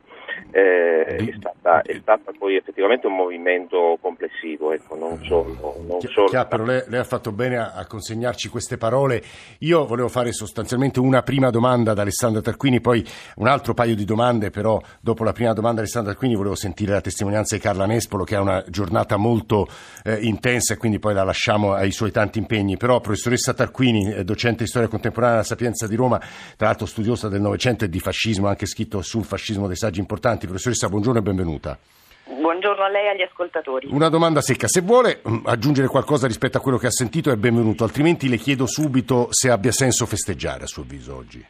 eh, 0.50 1.04
è, 1.04 1.34
stata, 1.36 1.82
è, 1.82 1.98
stata, 2.00 2.32
poi 2.38 2.56
effettivamente 2.56 3.06
un 3.06 3.16
movimento 3.16 3.98
complessivo, 4.00 4.72
ecco, 4.72 4.96
non 4.96 5.22
solo. 5.24 5.76
Non 5.86 6.00
solo 6.00 6.28
Chiaro, 6.28 6.64
lei, 6.64 6.82
lei, 6.86 7.00
ha 7.00 7.04
fatto 7.04 7.32
bene 7.32 7.58
a, 7.58 7.72
a, 7.74 7.86
consegnarci 7.86 8.48
queste 8.48 8.78
parole. 8.78 9.22
Io 9.60 9.84
volevo 9.84 10.08
fare 10.08 10.32
sostanzialmente 10.32 11.00
una 11.00 11.22
prima 11.22 11.50
domanda 11.50 11.90
ad 11.90 11.98
Alessandra 11.98 12.40
Tarquini, 12.40 12.80
poi 12.80 13.04
un 13.36 13.46
altro 13.46 13.74
paio 13.74 13.94
di 13.94 14.04
domande, 14.04 14.50
però 14.50 14.80
dopo 15.00 15.24
la 15.24 15.32
prima 15.32 15.52
domanda 15.52 15.80
Alessandra 15.80 16.12
Tarquini 16.12 16.34
volevo 16.34 16.54
sentire 16.54 16.92
la 16.92 17.00
testimonianza 17.00 17.54
di 17.54 17.60
Carla 17.60 17.84
Nespolo 17.84 18.24
che 18.24 18.36
ha 18.36 18.40
una 18.40 18.64
giornata 18.68 19.16
molto 19.16 19.66
eh, 20.04 20.18
intensa 20.22 20.74
e 20.74 20.76
quindi 20.76 20.98
poi 20.98 21.14
la 21.14 21.24
lasciamo 21.24 21.72
ai 21.72 21.90
suoi 21.90 22.10
tanti 22.10 22.37
impegni. 22.38 22.76
Però 22.76 23.00
professoressa 23.00 23.54
Tarquini, 23.54 24.12
eh, 24.12 24.24
docente 24.24 24.64
di 24.64 24.68
storia 24.68 24.88
contemporanea 24.88 25.36
alla 25.36 25.44
Sapienza 25.44 25.86
di 25.86 25.96
Roma, 25.96 26.18
tra 26.56 26.66
l'altro 26.66 26.86
studiosa 26.86 27.28
del 27.28 27.40
Novecento 27.40 27.84
e 27.84 27.88
di 27.88 28.00
fascismo, 28.00 28.48
anche 28.48 28.66
scritto 28.66 29.02
sul 29.02 29.24
fascismo 29.24 29.66
dei 29.66 29.76
saggi 29.76 30.00
importanti. 30.00 30.46
Professoressa, 30.46 30.88
buongiorno 30.88 31.18
e 31.18 31.22
benvenuta. 31.22 31.78
Buongiorno 32.24 32.84
a 32.84 32.88
lei 32.88 33.06
e 33.06 33.08
agli 33.08 33.22
ascoltatori. 33.22 33.88
Una 33.90 34.08
domanda 34.08 34.40
secca, 34.40 34.68
se 34.68 34.82
vuole 34.82 35.22
mm, 35.26 35.46
aggiungere 35.46 35.88
qualcosa 35.88 36.26
rispetto 36.26 36.58
a 36.58 36.60
quello 36.60 36.76
che 36.76 36.86
ha 36.86 36.90
sentito 36.90 37.30
è 37.30 37.36
benvenuto, 37.36 37.84
altrimenti 37.84 38.28
le 38.28 38.36
chiedo 38.36 38.66
subito 38.66 39.28
se 39.30 39.50
abbia 39.50 39.72
senso 39.72 40.04
festeggiare 40.06 40.64
a 40.64 40.66
suo 40.66 40.82
avviso 40.82 41.16
oggi. 41.16 41.44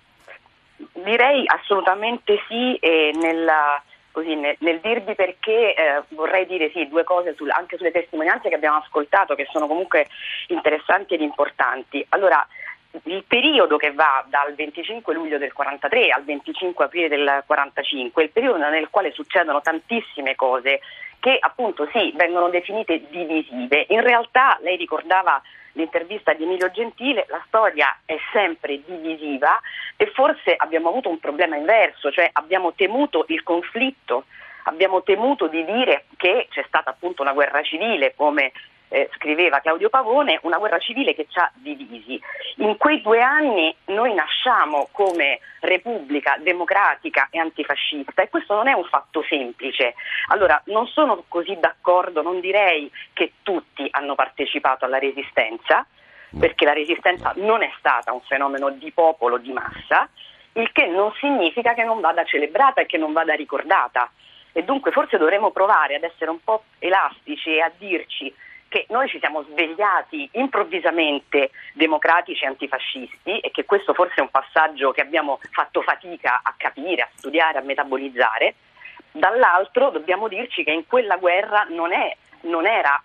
Direi 0.92 1.44
assolutamente 1.46 2.38
sì 2.48 2.76
e 2.76 3.10
nella, 3.20 3.82
così, 4.18 4.34
nel, 4.34 4.56
nel, 4.60 4.80
dirvi 4.80 5.14
perché 5.14 5.74
eh, 5.74 6.02
vorrei 6.08 6.46
dire 6.46 6.70
sì, 6.70 6.88
due 6.88 7.04
cose 7.04 7.34
sul, 7.34 7.50
anche 7.50 7.76
sulle 7.76 7.92
testimonianze 7.92 8.48
che 8.48 8.54
abbiamo 8.56 8.78
ascoltato 8.78 9.34
che 9.34 9.46
sono 9.50 9.66
comunque 9.66 10.08
interessanti 10.48 11.14
ed 11.14 11.20
importanti. 11.20 12.04
Allora, 12.10 12.44
il 13.04 13.24
periodo 13.26 13.76
che 13.76 13.92
va 13.92 14.24
dal 14.28 14.54
25 14.54 15.14
luglio 15.14 15.38
del 15.38 15.52
43 15.52 16.08
al 16.08 16.24
25 16.24 16.84
aprile 16.84 17.08
del 17.08 17.44
45 17.46 18.22
è 18.22 18.24
il 18.24 18.32
periodo 18.32 18.58
nel 18.68 18.88
quale 18.90 19.12
succedono 19.12 19.60
tantissime 19.60 20.34
cose 20.34 20.80
che 21.20 21.36
appunto 21.38 21.88
sì 21.92 22.12
vengono 22.16 22.48
definite 22.48 23.02
divisive. 23.10 23.86
In 23.90 24.00
realtà 24.00 24.58
lei 24.62 24.76
ricordava 24.76 25.40
l'intervista 25.78 26.34
di 26.34 26.42
Emilio 26.42 26.70
Gentile, 26.72 27.24
la 27.28 27.42
storia 27.46 28.00
è 28.04 28.16
sempre 28.32 28.82
divisiva 28.84 29.60
e 29.96 30.10
forse 30.12 30.54
abbiamo 30.56 30.88
avuto 30.88 31.08
un 31.08 31.20
problema 31.20 31.56
inverso, 31.56 32.10
cioè 32.10 32.28
abbiamo 32.32 32.74
temuto 32.74 33.24
il 33.28 33.44
conflitto, 33.44 34.24
abbiamo 34.64 35.02
temuto 35.04 35.46
di 35.46 35.64
dire 35.64 36.06
che 36.16 36.48
c'è 36.50 36.64
stata 36.66 36.90
appunto 36.90 37.22
una 37.22 37.32
guerra 37.32 37.62
civile 37.62 38.14
come 38.16 38.52
eh, 38.88 39.08
scriveva 39.14 39.60
Claudio 39.60 39.88
Pavone, 39.88 40.38
una 40.42 40.58
guerra 40.58 40.78
civile 40.78 41.14
che 41.14 41.26
ci 41.28 41.38
ha 41.38 41.50
divisi. 41.54 42.20
In 42.56 42.76
quei 42.76 43.00
due 43.02 43.20
anni 43.20 43.74
noi 43.86 44.14
nasciamo 44.14 44.88
come 44.92 45.40
Repubblica 45.60 46.36
democratica 46.38 47.28
e 47.30 47.38
antifascista 47.38 48.22
e 48.22 48.28
questo 48.28 48.54
non 48.54 48.68
è 48.68 48.72
un 48.72 48.84
fatto 48.84 49.22
semplice. 49.28 49.94
Allora, 50.28 50.60
non 50.66 50.86
sono 50.86 51.24
così 51.28 51.56
d'accordo, 51.58 52.22
non 52.22 52.40
direi 52.40 52.90
che 53.12 53.32
tutti 53.42 53.86
hanno 53.90 54.14
partecipato 54.14 54.84
alla 54.84 54.98
resistenza, 54.98 55.86
perché 56.38 56.64
la 56.64 56.72
resistenza 56.72 57.32
non 57.36 57.62
è 57.62 57.70
stata 57.78 58.12
un 58.12 58.20
fenomeno 58.20 58.70
di 58.70 58.90
popolo, 58.92 59.38
di 59.38 59.52
massa, 59.52 60.08
il 60.52 60.70
che 60.72 60.86
non 60.86 61.12
significa 61.20 61.74
che 61.74 61.84
non 61.84 62.00
vada 62.00 62.24
celebrata 62.24 62.80
e 62.80 62.86
che 62.86 62.98
non 62.98 63.12
vada 63.12 63.34
ricordata. 63.34 64.10
E 64.52 64.64
dunque 64.64 64.90
forse 64.90 65.18
dovremmo 65.18 65.50
provare 65.50 65.94
ad 65.94 66.02
essere 66.02 66.30
un 66.30 66.42
po' 66.42 66.64
elastici 66.78 67.54
e 67.54 67.60
a 67.60 67.70
dirci 67.76 68.34
che 68.68 68.86
noi 68.90 69.08
ci 69.08 69.18
siamo 69.18 69.42
svegliati 69.44 70.28
improvvisamente 70.32 71.50
democratici 71.74 72.44
e 72.44 72.48
antifascisti 72.48 73.38
e 73.40 73.50
che 73.50 73.64
questo 73.64 73.94
forse 73.94 74.16
è 74.16 74.20
un 74.20 74.30
passaggio 74.30 74.92
che 74.92 75.00
abbiamo 75.00 75.40
fatto 75.50 75.82
fatica 75.82 76.40
a 76.42 76.54
capire, 76.56 77.02
a 77.02 77.08
studiare, 77.14 77.58
a 77.58 77.62
metabolizzare, 77.62 78.54
dall'altro 79.12 79.90
dobbiamo 79.90 80.28
dirci 80.28 80.64
che 80.64 80.70
in 80.70 80.86
quella 80.86 81.16
guerra 81.16 81.66
non, 81.70 81.92
è, 81.92 82.14
non 82.42 82.66
era 82.66 83.02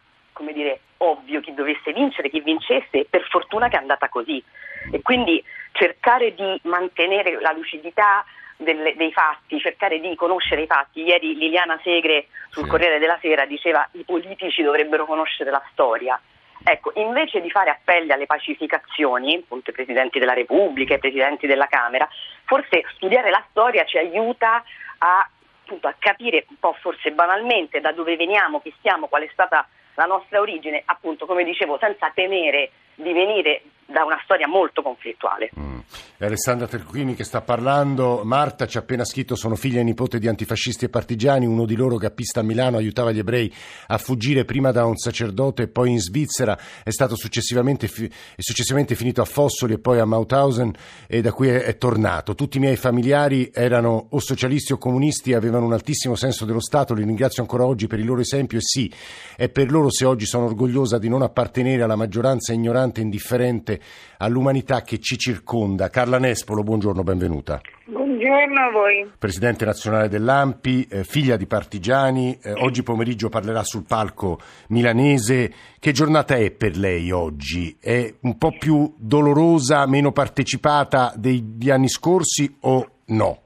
dire, 0.51 0.82
ovvio 0.98 1.39
chi 1.41 1.53
dovesse 1.53 1.93
vincere, 1.93 2.29
chi 2.29 2.41
vincesse, 2.41 3.05
per 3.10 3.25
fortuna 3.29 3.70
che 3.70 3.77
è 3.77 3.79
andata 3.79 4.10
così. 4.10 4.43
E 4.91 5.01
quindi 5.01 5.43
cercare 5.72 6.34
di 6.34 6.60
mantenere 6.63 7.39
la 7.39 7.51
lucidità 7.51 8.25
delle, 8.63 8.96
dei 8.96 9.12
fatti, 9.12 9.60
cercare 9.60 10.00
di 10.00 10.15
conoscere 10.15 10.63
i 10.63 10.67
fatti. 10.67 11.03
Ieri 11.03 11.36
Liliana 11.36 11.79
Segre 11.84 12.27
sul 12.50 12.63
sì. 12.63 12.70
Corriere 12.70 13.00
della 13.00 13.17
Sera 13.22 13.46
diceva 13.46 13.88
i 13.93 14.03
politici 14.03 14.63
dovrebbero 14.63 15.05
conoscere 15.05 15.51
la 15.51 15.63
storia. 15.72 16.20
Ecco, 16.65 16.93
invece 16.96 17.41
di 17.41 17.51
fare 17.51 17.70
appelli 17.70 18.12
alle 18.12 18.25
pacificazioni, 18.25 19.36
appunto 19.36 19.72
i 19.72 19.74
presidenti 19.74 20.17
della 20.17 20.34
Repubblica, 20.34 20.96
i 20.96 21.00
presidenti 21.00 21.46
della 21.46 21.67
Camera, 21.67 22.08
forse 22.46 22.86
studiare 22.96 23.29
la 23.29 23.43
storia 23.50 23.84
ci 23.84 23.98
aiuta 23.98 24.63
a, 25.00 25.29
appunto, 25.63 25.88
a 25.88 25.96
capire 26.00 26.46
un 26.48 26.55
po' 26.60 26.74
forse 26.79 27.12
banalmente 27.12 27.82
da 27.82 27.91
dove 27.91 28.15
veniamo, 28.15 28.62
chi 28.62 28.74
siamo, 28.82 29.08
qual 29.08 29.24
è 29.24 29.29
stata 29.34 29.67
la 29.96 30.05
nostra 30.05 30.39
origine, 30.39 30.82
appunto 30.86 31.25
come 31.25 31.43
dicevo, 31.43 31.77
senza 31.79 32.12
temere 32.13 32.72
di 32.96 33.12
venire 33.12 33.63
da 33.86 34.04
una 34.04 34.20
storia 34.24 34.48
molto 34.48 34.82
conflittuale. 34.82 35.50
Mm. 35.58 35.80
Alessandra 36.20 36.68
Terquini 36.68 37.16
che 37.16 37.25
sta 37.25 37.42
parlando, 37.42 38.22
Marta 38.24 38.66
ci 38.66 38.78
ha 38.78 38.80
appena 38.80 39.04
scritto 39.04 39.36
sono 39.36 39.56
figlia 39.56 39.82
e 39.82 39.84
nipote 39.84 40.20
di 40.20 40.28
antifascisti 40.28 40.86
e 40.86 40.90
partigiani, 40.90 41.46
uno 41.46 41.66
di 41.66 41.75
loro 41.75 41.98
gappista 41.98 42.40
a 42.40 42.44
Milano 42.44 42.78
aiutava 42.78 43.12
gli 43.12 43.20
ebrei 43.20 43.54
a 43.88 43.98
fuggire 43.98 44.46
prima 44.46 44.72
da 44.72 44.86
un 44.86 44.96
sacerdote 44.96 45.63
e 45.63 45.68
poi 45.68 45.92
in 45.92 46.00
Svizzera, 46.00 46.58
è 46.84 46.92
stato 46.92 47.16
successivamente, 47.16 47.88
fi- 47.88 48.10
successivamente 48.38 48.96
finito 48.96 49.22
a 49.22 49.25
Fossoli 49.25 49.74
e 49.74 49.80
poi 49.80 50.00
a 50.00 50.06
Mauthausen 50.06 50.72
e 51.08 51.22
da 51.22 51.34
qui 51.34 51.50
è, 51.50 51.63
è 51.63 51.78
tornato. 51.78 52.36
Tutti 52.36 52.58
i 52.58 52.62
miei 52.62 52.78
familiari 52.78 53.52
erano 53.54 54.08
o 54.12 54.20
socialisti 54.20 54.72
o 54.72 54.78
comunisti, 54.78 55.34
avevano 55.34 55.66
un 55.66 55.74
altissimo 55.74 56.16
senso 56.16 56.46
dello 56.46 56.62
Stato, 56.62 56.94
li 56.94 57.04
ringrazio 57.04 57.42
ancora 57.42 57.66
oggi 57.66 57.88
per 57.88 58.00
il 58.00 58.06
loro 58.06 58.22
esempio 58.22 58.60
e 58.60 58.62
sì, 58.62 58.92
è 59.36 59.50
per 59.50 59.70
loro 59.70 59.92
se 59.92 60.06
oggi 60.06 60.25
sono 60.25 60.46
orgogliosa 60.46 60.98
di 60.98 61.10
non 61.10 61.22
appartenere 61.22 61.84
alla 61.84 61.98
maggioranza 61.98 62.54
ignorante 62.54 63.02
e 63.02 63.04
indifferente 63.04 63.73
all'umanità 64.18 64.82
che 64.82 65.00
ci 65.00 65.18
circonda. 65.18 65.89
Carla 65.89 66.20
Nespolo, 66.20 66.63
buongiorno, 66.63 67.03
benvenuta. 67.03 67.62
Buongiorno 67.86 68.60
a 68.60 68.72
voi. 68.72 69.12
Presidente 69.18 69.65
nazionale 69.65 70.08
dell'AMPI, 70.08 70.88
eh, 70.89 71.03
figlia 71.03 71.36
di 71.36 71.46
partigiani, 71.46 72.38
eh, 72.42 72.53
oggi 72.53 72.84
pomeriggio 72.84 73.30
parlerà 73.30 73.63
sul 73.63 73.86
palco 73.86 74.39
milanese. 74.70 75.51
Che 75.80 75.92
giornata 75.92 76.36
è 76.36 76.51
per 76.51 76.77
lei 76.77 77.12
oggi? 77.12 77.77
È 77.80 78.13
un 78.22 78.38
po' 78.38 78.56
più 78.58 78.94
dolorosa, 78.98 79.86
meno 79.86 80.12
partecipata 80.12 81.13
degli 81.15 81.70
anni 81.70 81.89
scorsi 81.89 82.58
o 82.62 82.88
no? 83.06 83.42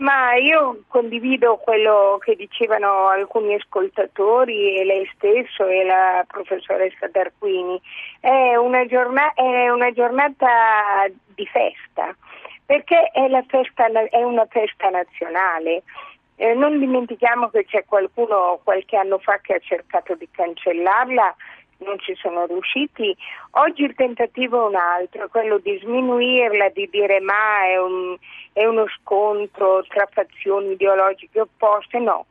Ma 0.00 0.34
io 0.34 0.84
condivido 0.88 1.58
quello 1.58 2.18
che 2.24 2.34
dicevano 2.34 3.08
alcuni 3.08 3.54
ascoltatori 3.54 4.78
e 4.78 4.84
lei 4.84 5.10
stesso 5.14 5.66
e 5.66 5.84
la 5.84 6.24
professoressa 6.26 7.06
Darquini. 7.08 7.78
È 8.18 8.56
una, 8.56 8.86
giornata, 8.86 9.34
è 9.34 9.68
una 9.68 9.92
giornata 9.92 11.06
di 11.34 11.44
festa, 11.44 12.16
perché 12.64 13.10
è, 13.12 13.28
festa, 13.46 13.88
è 14.08 14.22
una 14.22 14.46
festa 14.48 14.88
nazionale. 14.88 15.82
Eh, 16.36 16.54
non 16.54 16.78
dimentichiamo 16.78 17.50
che 17.50 17.66
c'è 17.66 17.84
qualcuno 17.84 18.58
qualche 18.64 18.96
anno 18.96 19.18
fa 19.18 19.38
che 19.42 19.56
ha 19.56 19.58
cercato 19.58 20.14
di 20.14 20.26
cancellarla 20.30 21.36
non 21.80 21.98
ci 21.98 22.14
sono 22.14 22.46
riusciti. 22.46 23.16
Oggi 23.52 23.82
il 23.82 23.94
tentativo 23.94 24.64
è 24.64 24.68
un 24.68 24.76
altro, 24.76 25.28
quello 25.28 25.58
di 25.58 25.78
sminuirla, 25.82 26.70
di 26.70 26.88
dire 26.90 27.20
ma 27.20 27.64
è, 27.66 27.78
un, 27.78 28.16
è 28.52 28.64
uno 28.64 28.86
scontro 29.00 29.84
tra 29.88 30.08
fazioni 30.10 30.72
ideologiche 30.72 31.40
opposte, 31.40 31.98
no 31.98 32.26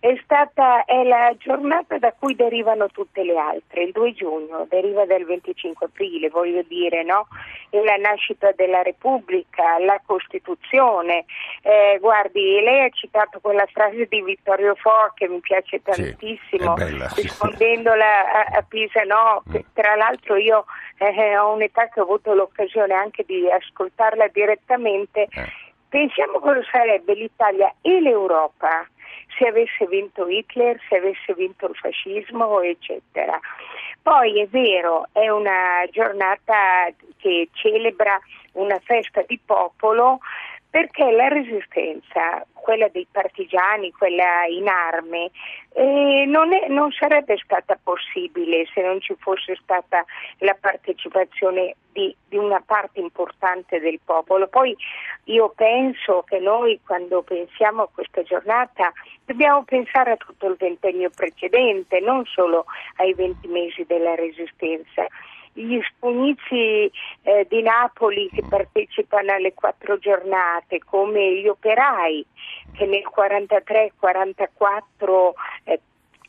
è 0.00 0.18
stata 0.24 0.86
è 0.86 1.04
la 1.04 1.34
giornata 1.36 1.98
da 1.98 2.14
cui 2.18 2.34
derivano 2.34 2.88
tutte 2.88 3.22
le 3.22 3.36
altre. 3.36 3.82
Il 3.82 3.92
2 3.92 4.14
giugno 4.14 4.66
deriva 4.70 5.04
dal 5.04 5.24
25 5.26 5.86
aprile, 5.86 6.30
voglio 6.30 6.62
dire, 6.62 7.02
no? 7.02 7.26
È 7.68 7.78
la 7.82 7.96
nascita 7.96 8.50
della 8.52 8.80
Repubblica, 8.80 9.78
la 9.78 10.00
Costituzione. 10.04 11.26
Eh, 11.60 11.98
guardi, 12.00 12.60
lei 12.62 12.86
ha 12.86 12.88
citato 12.88 13.40
quella 13.40 13.66
frase 13.66 14.06
di 14.08 14.22
Vittorio 14.22 14.74
Fo 14.74 15.12
che 15.14 15.28
mi 15.28 15.40
piace 15.40 15.82
tantissimo, 15.82 16.78
sì, 16.78 17.20
rispondendola 17.20 18.32
a, 18.32 18.56
a, 18.56 18.64
Pisa, 18.66 19.02
no? 19.02 19.42
Mm. 19.50 19.60
Tra 19.74 19.96
l'altro 19.96 20.36
io 20.36 20.64
eh, 20.96 21.36
ho 21.36 21.52
un'età 21.52 21.88
che 21.88 22.00
ho 22.00 22.04
avuto 22.04 22.32
l'occasione 22.32 22.94
anche 22.94 23.22
di 23.26 23.50
ascoltarla 23.50 24.28
direttamente. 24.28 25.28
Eh. 25.30 25.68
Pensiamo 25.90 26.38
cosa 26.38 26.62
sarebbe 26.70 27.12
l'Italia 27.12 27.74
e 27.82 28.00
l'Europa 28.00 28.86
se 29.36 29.46
avesse 29.46 29.86
vinto 29.86 30.28
Hitler, 30.28 30.78
se 30.88 30.96
avesse 30.96 31.34
vinto 31.34 31.66
il 31.66 31.76
fascismo, 31.76 32.60
eccetera. 32.60 33.38
Poi 34.02 34.40
è 34.40 34.46
vero, 34.46 35.08
è 35.12 35.28
una 35.28 35.84
giornata 35.90 36.88
che 37.18 37.48
celebra 37.52 38.18
una 38.52 38.78
festa 38.80 39.22
di 39.26 39.38
popolo 39.44 40.20
perché 40.70 41.10
la 41.10 41.26
resistenza, 41.26 42.46
quella 42.52 42.88
dei 42.88 43.06
partigiani, 43.10 43.90
quella 43.90 44.46
in 44.46 44.68
armi, 44.68 45.28
eh, 45.72 46.24
non, 46.26 46.52
è, 46.52 46.68
non, 46.68 46.92
sarebbe 46.92 47.36
stata 47.42 47.78
possibile 47.82 48.66
se 48.72 48.80
non 48.80 49.00
ci 49.00 49.14
fosse 49.18 49.56
stata 49.60 50.04
la 50.38 50.56
partecipazione 50.58 51.74
di, 51.92 52.14
di, 52.28 52.36
una 52.36 52.62
parte 52.64 53.00
importante 53.00 53.80
del 53.80 53.98
popolo. 54.04 54.46
Poi 54.46 54.76
io 55.24 55.52
penso 55.56 56.22
che 56.26 56.38
noi 56.38 56.80
quando 56.86 57.22
pensiamo 57.22 57.82
a 57.82 57.88
questa 57.92 58.22
giornata 58.22 58.92
dobbiamo 59.24 59.64
pensare 59.64 60.12
a 60.12 60.16
tutto 60.16 60.46
il 60.46 60.56
ventennio 60.56 61.10
precedente, 61.10 61.98
non 61.98 62.24
solo 62.26 62.64
ai 62.96 63.12
venti 63.14 63.48
mesi 63.48 63.84
della 63.86 64.14
resistenza 64.14 65.04
gli 65.60 65.80
spugnizi 65.82 66.90
eh, 67.22 67.46
di 67.48 67.62
Napoli 67.62 68.28
che 68.32 68.42
partecipano 68.48 69.32
alle 69.32 69.54
quattro 69.54 69.96
giornate, 69.98 70.80
come 70.84 71.40
gli 71.40 71.46
operai 71.46 72.26
che 72.72 72.86
nel 72.86 73.04
43-44 73.14 75.30
eh, 75.64 75.80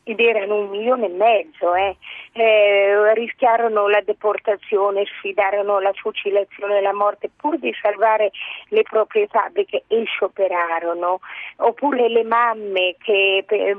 ed 0.04 0.18
erano 0.18 0.56
un 0.60 0.70
milione 0.70 1.06
e 1.06 1.10
mezzo, 1.10 1.74
eh. 1.74 1.96
Eh, 2.32 3.14
rischiarono 3.14 3.88
la 3.88 4.00
deportazione, 4.00 5.04
sfidarono 5.18 5.78
la 5.80 5.92
fucilazione 5.92 6.78
e 6.78 6.80
la 6.80 6.94
morte 6.94 7.30
pur 7.34 7.58
di 7.58 7.72
salvare 7.80 8.30
le 8.68 8.82
proprie 8.82 9.26
fabbriche 9.28 9.84
e 9.86 10.04
scioperarono, 10.04 11.20
oppure 11.56 12.08
le 12.08 12.24
mamme 12.24 12.96
che 12.98 13.44
eh, 13.46 13.76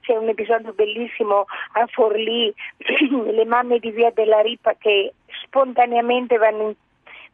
c'è 0.00 0.16
un 0.16 0.28
episodio 0.28 0.72
bellissimo 0.72 1.46
a 1.72 1.86
Forlì, 1.86 2.52
le 3.32 3.44
mamme 3.44 3.78
di 3.78 3.90
Via 3.90 4.10
della 4.10 4.40
Ripa 4.40 4.74
che 4.78 5.12
spontaneamente 5.44 6.38
vanno, 6.38 6.74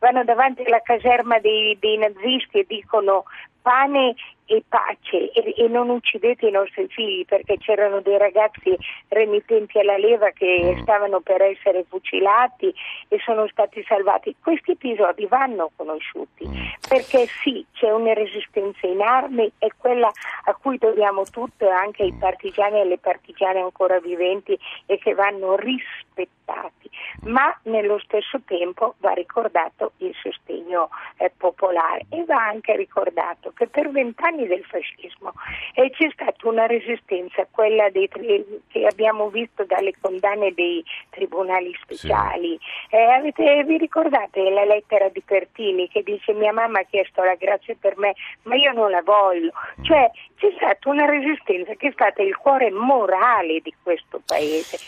vanno 0.01 0.25
davanti 0.25 0.65
alla 0.65 0.81
caserma 0.81 1.39
dei, 1.39 1.77
dei 1.79 1.97
nazisti 1.97 2.59
e 2.59 2.65
dicono 2.67 3.25
pane 3.63 4.15
e 4.47 4.63
pace 4.67 5.31
e, 5.33 5.48
e, 5.59 5.69
non 5.69 5.89
uccidete 5.91 6.47
i 6.47 6.51
nostri 6.51 6.87
figli 6.89 7.25
perché 7.25 7.59
c'erano 7.59 8.01
dei 8.01 8.19
ragazzi 8.19 8.77
remittenti 9.09 9.79
alla 9.79 9.97
leva 9.97 10.31
che 10.31 10.75
mm. 10.77 10.83
stavano 10.83 11.21
per 11.21 11.43
essere 11.43 11.85
fucilati 11.89 12.73
e 13.09 13.19
sono 13.25 13.47
stati 13.49 13.85
salvati. 13.87 14.35
Questi 14.41 14.73
episodi 14.73 15.27
vanno 15.27 15.71
conosciuti 15.77 16.47
mm. 16.47 16.55
perché 16.89 17.27
sì, 17.43 17.65
c'è 17.73 17.91
una 17.91 18.13
resistenza 18.13 18.87
in 18.87 19.01
armi 19.01 19.51
e 19.59 19.73
quella 19.77 20.11
a 20.45 20.55
cui 20.55 20.79
dobbiamo 20.79 21.25
tutto, 21.25 21.69
anche 21.69 22.05
ai 22.05 22.13
mm. 22.13 22.19
partigiani 22.19 22.79
e 22.79 22.81
alle 22.81 22.99
partigiane 22.99 23.61
ancora 23.61 23.99
viventi 24.01 24.59
e 24.87 24.99
che 24.99 25.15
vanno 25.15 25.57
rispettati, 25.57 26.91
ma 27.25 27.57
nello 27.65 27.99
stesso 27.99 28.41
tempo 28.45 28.95
va 28.99 29.13
ricordato 29.13 29.93
il 29.99 30.15
sostegno 30.23 30.91
eh, 31.17 31.33
popolare 31.37 32.07
e 32.11 32.25
va 32.25 32.47
anche 32.47 32.77
ricordato 32.77 33.53
che 33.55 33.67
per 33.67 33.91
vent'anni 33.91 34.47
del 34.47 34.65
fascismo 34.65 35.33
e 35.75 35.91
c'è 35.91 36.09
stata 36.13 36.49
una 36.49 36.67
resistenza, 36.67 37.47
quella 37.51 37.89
dei, 37.91 38.09
che 38.09 38.87
abbiamo 38.87 39.29
visto 39.29 39.65
dalle 39.65 39.95
condanne 40.01 40.53
dei 40.53 40.85
tribunali 41.11 41.77
speciali. 41.83 42.59
Sì. 42.61 42.97
Eh, 42.97 43.03
avete, 43.03 43.65
vi 43.65 43.79
ricordate 43.79 44.51
la 44.51 44.65
lettera 44.65 45.09
di 45.09 45.21
Pertini 45.21 45.89
che 45.89 46.03
dice 46.03 46.33
mia 46.33 46.53
mamma 46.53 46.81
ha 46.81 46.87
chiesto 46.89 47.23
la 47.23 47.35
grazia 47.35 47.77
per 47.79 47.97
me, 47.99 48.15
ma 48.43 48.55
io 48.55 48.73
non 48.73 48.91
la 48.91 49.03
voglio. 49.03 49.53
Cioè 49.83 50.11
c'è 50.37 50.53
stata 50.57 50.89
una 50.89 51.07
resistenza 51.07 51.75
che 51.75 51.89
è 51.89 51.93
stata 51.93 52.23
il 52.23 52.37
cuore 52.37 52.71
morale 52.71 53.61
di 53.61 53.75
questo 53.83 54.21
paese 54.25 54.79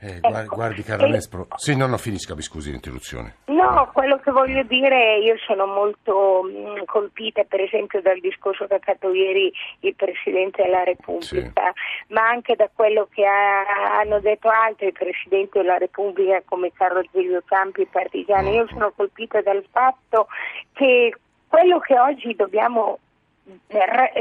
eh, 0.00 0.20
guardi, 0.20 0.38
ecco. 0.38 0.54
guardi 0.54 0.82
Carla 0.82 1.08
Nespro. 1.08 1.48
Sì, 1.56 1.76
no, 1.76 1.86
no, 1.86 1.96
finisca, 1.98 2.36
mi 2.36 2.42
scusi 2.42 2.70
l'interruzione. 2.70 3.38
No, 3.46 3.90
quello 3.92 4.18
che 4.18 4.30
voglio 4.30 4.62
dire, 4.62 5.18
io 5.18 5.36
sono 5.38 5.66
molto 5.66 6.42
mh, 6.42 6.80
mm, 6.80 6.84
colpita 6.84 7.42
per 7.42 7.60
esempio 7.60 8.00
dal 8.00 8.20
discorso 8.20 8.66
che 8.66 8.74
ha 8.74 8.80
fatto 8.80 9.12
ieri 9.12 9.52
il 9.80 9.94
Presidente 9.96 10.62
della 10.62 10.84
Repubblica, 10.84 11.72
sì. 11.74 12.12
ma 12.12 12.28
anche 12.28 12.54
da 12.54 12.70
quello 12.72 13.08
che 13.12 13.26
ha, 13.26 13.98
hanno 13.98 14.20
detto 14.20 14.48
altri 14.48 14.92
Presidenti 14.92 15.58
della 15.58 15.78
Repubblica 15.78 16.42
come 16.44 16.72
Carlo 16.72 17.02
Giulio 17.12 17.42
Campi 17.44 17.82
e 17.82 17.88
Partigiani. 17.90 18.54
Io 18.54 18.68
sono 18.68 18.92
colpita 18.94 19.40
dal 19.42 19.64
fatto 19.70 20.28
che 20.74 21.12
quello 21.48 21.80
che 21.80 21.98
oggi 21.98 22.36
dobbiamo 22.36 23.00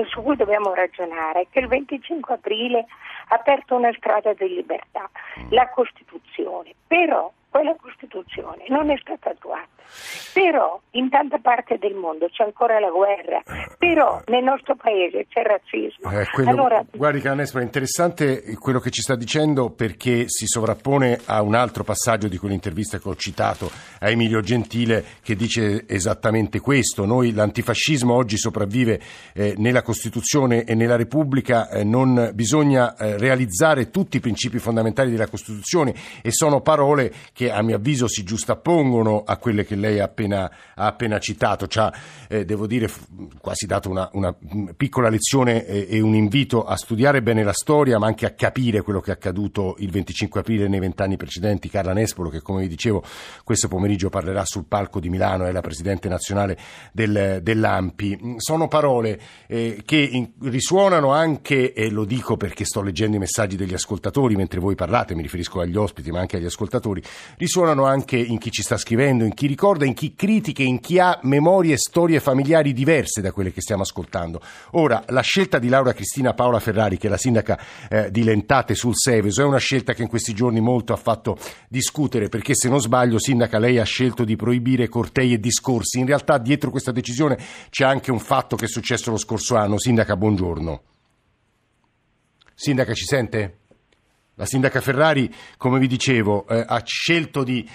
su 0.09 0.21
cui 0.21 0.35
dobbiamo 0.35 0.73
ragionare 0.73 1.41
è 1.41 1.47
che 1.49 1.59
il 1.59 1.67
25 1.67 2.35
aprile 2.35 2.85
ha 3.29 3.35
aperto 3.35 3.75
una 3.75 3.91
strada 3.97 4.33
di 4.33 4.47
libertà, 4.47 5.09
la 5.49 5.69
Costituzione, 5.69 6.73
però 6.87 7.31
quella 7.57 7.75
Costituzione 7.75 8.65
non 8.67 8.91
è 8.91 8.97
stata 9.01 9.31
attuata. 9.31 9.65
Però 10.33 10.79
in 10.91 11.09
tanta 11.09 11.37
parte 11.39 11.77
del 11.79 11.95
mondo 11.95 12.27
c'è 12.27 12.43
ancora 12.43 12.79
la 12.79 12.89
guerra, 12.89 13.41
però 13.77 14.21
nel 14.27 14.43
nostro 14.43 14.75
paese 14.75 15.25
c'è 15.29 15.39
il 15.39 15.45
razzismo. 15.45 16.11
Eh, 16.11 16.27
quello, 16.31 16.49
allora, 16.49 16.85
guardi 16.91 17.21
Canespa, 17.21 17.59
è 17.59 17.63
interessante 17.63 18.43
quello 18.59 18.79
che 18.79 18.91
ci 18.91 19.01
sta 19.01 19.15
dicendo 19.15 19.71
perché 19.71 20.25
si 20.27 20.45
sovrappone 20.45 21.21
a 21.25 21.41
un 21.41 21.55
altro 21.55 21.83
passaggio 21.83 22.27
di 22.27 22.37
quell'intervista 22.37 22.99
che 22.99 23.07
ho 23.07 23.15
citato 23.15 23.71
a 23.99 24.09
Emilio 24.09 24.41
Gentile 24.41 25.03
che 25.23 25.35
dice 25.35 25.85
esattamente 25.87 26.59
questo. 26.59 27.05
Noi 27.05 27.33
l'antifascismo 27.33 28.13
oggi 28.13 28.37
sopravvive 28.37 28.99
eh, 29.33 29.55
nella 29.57 29.81
Costituzione 29.81 30.65
e 30.65 30.75
nella 30.75 30.97
Repubblica, 30.97 31.69
eh, 31.69 31.83
non 31.83 32.31
bisogna 32.33 32.95
eh, 32.95 33.17
realizzare 33.17 33.89
tutti 33.89 34.17
i 34.17 34.19
principi 34.19 34.59
fondamentali 34.59 35.11
della 35.11 35.27
Costituzione 35.27 35.95
e 36.21 36.31
sono 36.31 36.61
parole 36.61 37.11
che 37.33 37.46
a 37.51 37.61
mio 37.61 37.75
avviso 37.75 38.07
si 38.07 38.23
giustappongono 38.23 39.23
a 39.25 39.37
quelle 39.37 39.65
che 39.65 39.75
lei 39.75 39.99
ha 39.99 40.05
appena, 40.05 40.51
ha 40.75 40.85
appena 40.85 41.19
citato. 41.19 41.67
Ci 41.67 41.79
ha, 41.79 41.93
eh, 42.27 42.45
devo 42.45 42.67
dire, 42.67 42.89
quasi 43.39 43.65
dato 43.65 43.89
una, 43.89 44.09
una 44.13 44.35
piccola 44.75 45.09
lezione 45.09 45.65
e, 45.65 45.87
e, 45.89 45.99
un 45.99 46.15
invito 46.15 46.63
a 46.63 46.75
studiare 46.75 47.21
bene 47.21 47.43
la 47.43 47.53
storia, 47.53 47.97
ma 47.99 48.07
anche 48.07 48.25
a 48.25 48.31
capire 48.31 48.81
quello 48.81 48.99
che 48.99 49.11
è 49.11 49.13
accaduto 49.13 49.75
il 49.79 49.91
25 49.91 50.39
aprile 50.39 50.67
nei 50.67 50.79
vent'anni 50.79 51.17
precedenti. 51.17 51.69
Carla 51.69 51.93
Nespolo, 51.93 52.29
che 52.29 52.41
come 52.41 52.61
vi 52.61 52.67
dicevo 52.67 53.03
questo 53.43 53.67
pomeriggio 53.67 54.09
parlerà 54.09 54.43
sul 54.45 54.65
palco 54.65 54.99
di 54.99 55.09
Milano, 55.09 55.45
è 55.45 55.51
la 55.51 55.61
Presidente 55.61 56.07
nazionale 56.09 56.57
del, 56.91 57.39
dell'AMPI. 57.41 58.35
Sono 58.37 58.67
parole 58.67 59.19
eh, 59.47 59.81
che 59.85 59.97
in, 59.97 60.31
risuonano 60.41 61.11
anche, 61.11 61.73
e 61.73 61.89
lo 61.89 62.05
dico 62.05 62.37
perché 62.37 62.65
sto 62.65 62.81
leggendo 62.81 63.15
i 63.15 63.19
messaggi 63.19 63.55
degli 63.55 63.73
ascoltatori 63.73 64.35
mentre 64.35 64.59
voi 64.59 64.75
parlate, 64.75 65.15
mi 65.15 65.21
riferisco 65.21 65.59
agli 65.59 65.75
ospiti 65.75 66.11
ma 66.11 66.19
anche 66.19 66.37
agli 66.37 66.45
ascoltatori, 66.45 67.01
risuonano 67.37 67.85
anche 67.85 68.17
in 68.17 68.37
chi 68.37 68.51
ci 68.51 68.61
sta 68.61 68.77
scrivendo, 68.77 69.23
in 69.23 69.33
chi 69.33 69.47
ricorda, 69.47 69.85
in 69.85 69.93
chi 69.93 70.13
critica, 70.15 70.63
in 70.63 70.79
chi 70.79 70.99
ha 70.99 71.19
memorie 71.23 71.73
e 71.73 71.77
storie 71.77 72.19
familiari 72.19 72.73
diverse 72.73 73.21
da 73.21 73.31
quelle 73.31 73.51
che 73.51 73.61
stiamo 73.61 73.81
ascoltando. 73.81 74.41
Ora, 74.71 75.03
la 75.07 75.21
scelta 75.21 75.59
di 75.59 75.69
Laura 75.69 75.93
Cristina 75.93 76.33
Paola 76.33 76.59
Ferrari, 76.59 76.97
che 76.97 77.07
è 77.07 77.09
la 77.09 77.17
sindaca 77.17 77.59
eh, 77.89 78.11
di 78.11 78.23
Lentate 78.23 78.75
sul 78.75 78.95
Seveso, 78.95 79.41
è 79.41 79.45
una 79.45 79.57
scelta 79.57 79.93
che 79.93 80.01
in 80.01 80.07
questi 80.07 80.33
giorni 80.33 80.59
molto 80.59 80.93
ha 80.93 80.97
fatto 80.97 81.37
discutere, 81.67 82.29
perché 82.29 82.55
se 82.55 82.69
non 82.69 82.79
sbaglio, 82.79 83.19
sindaca, 83.19 83.59
lei 83.59 83.77
ha 83.79 83.83
scelto 83.83 84.23
di 84.23 84.35
proibire 84.35 84.87
cortei 84.87 85.33
e 85.33 85.39
discorsi. 85.39 85.99
In 85.99 86.05
realtà 86.05 86.37
dietro 86.37 86.71
questa 86.71 86.91
decisione 86.91 87.37
c'è 87.69 87.83
anche 87.83 88.11
un 88.11 88.19
fatto 88.19 88.55
che 88.55 88.65
è 88.65 88.69
successo 88.69 89.11
lo 89.11 89.17
scorso 89.17 89.55
anno. 89.55 89.77
Sindaca, 89.77 90.15
buongiorno. 90.15 90.81
Sindaca, 92.53 92.93
ci 92.93 93.05
sente? 93.05 93.59
La 94.39 94.45
sindaca 94.45 94.81
Ferrari, 94.81 95.33
come 95.57 95.79
vi 95.79 95.87
dicevo, 95.87 96.47
eh, 96.47 96.63
ha 96.63 96.83
scelto 96.85 97.43
di 97.43 97.67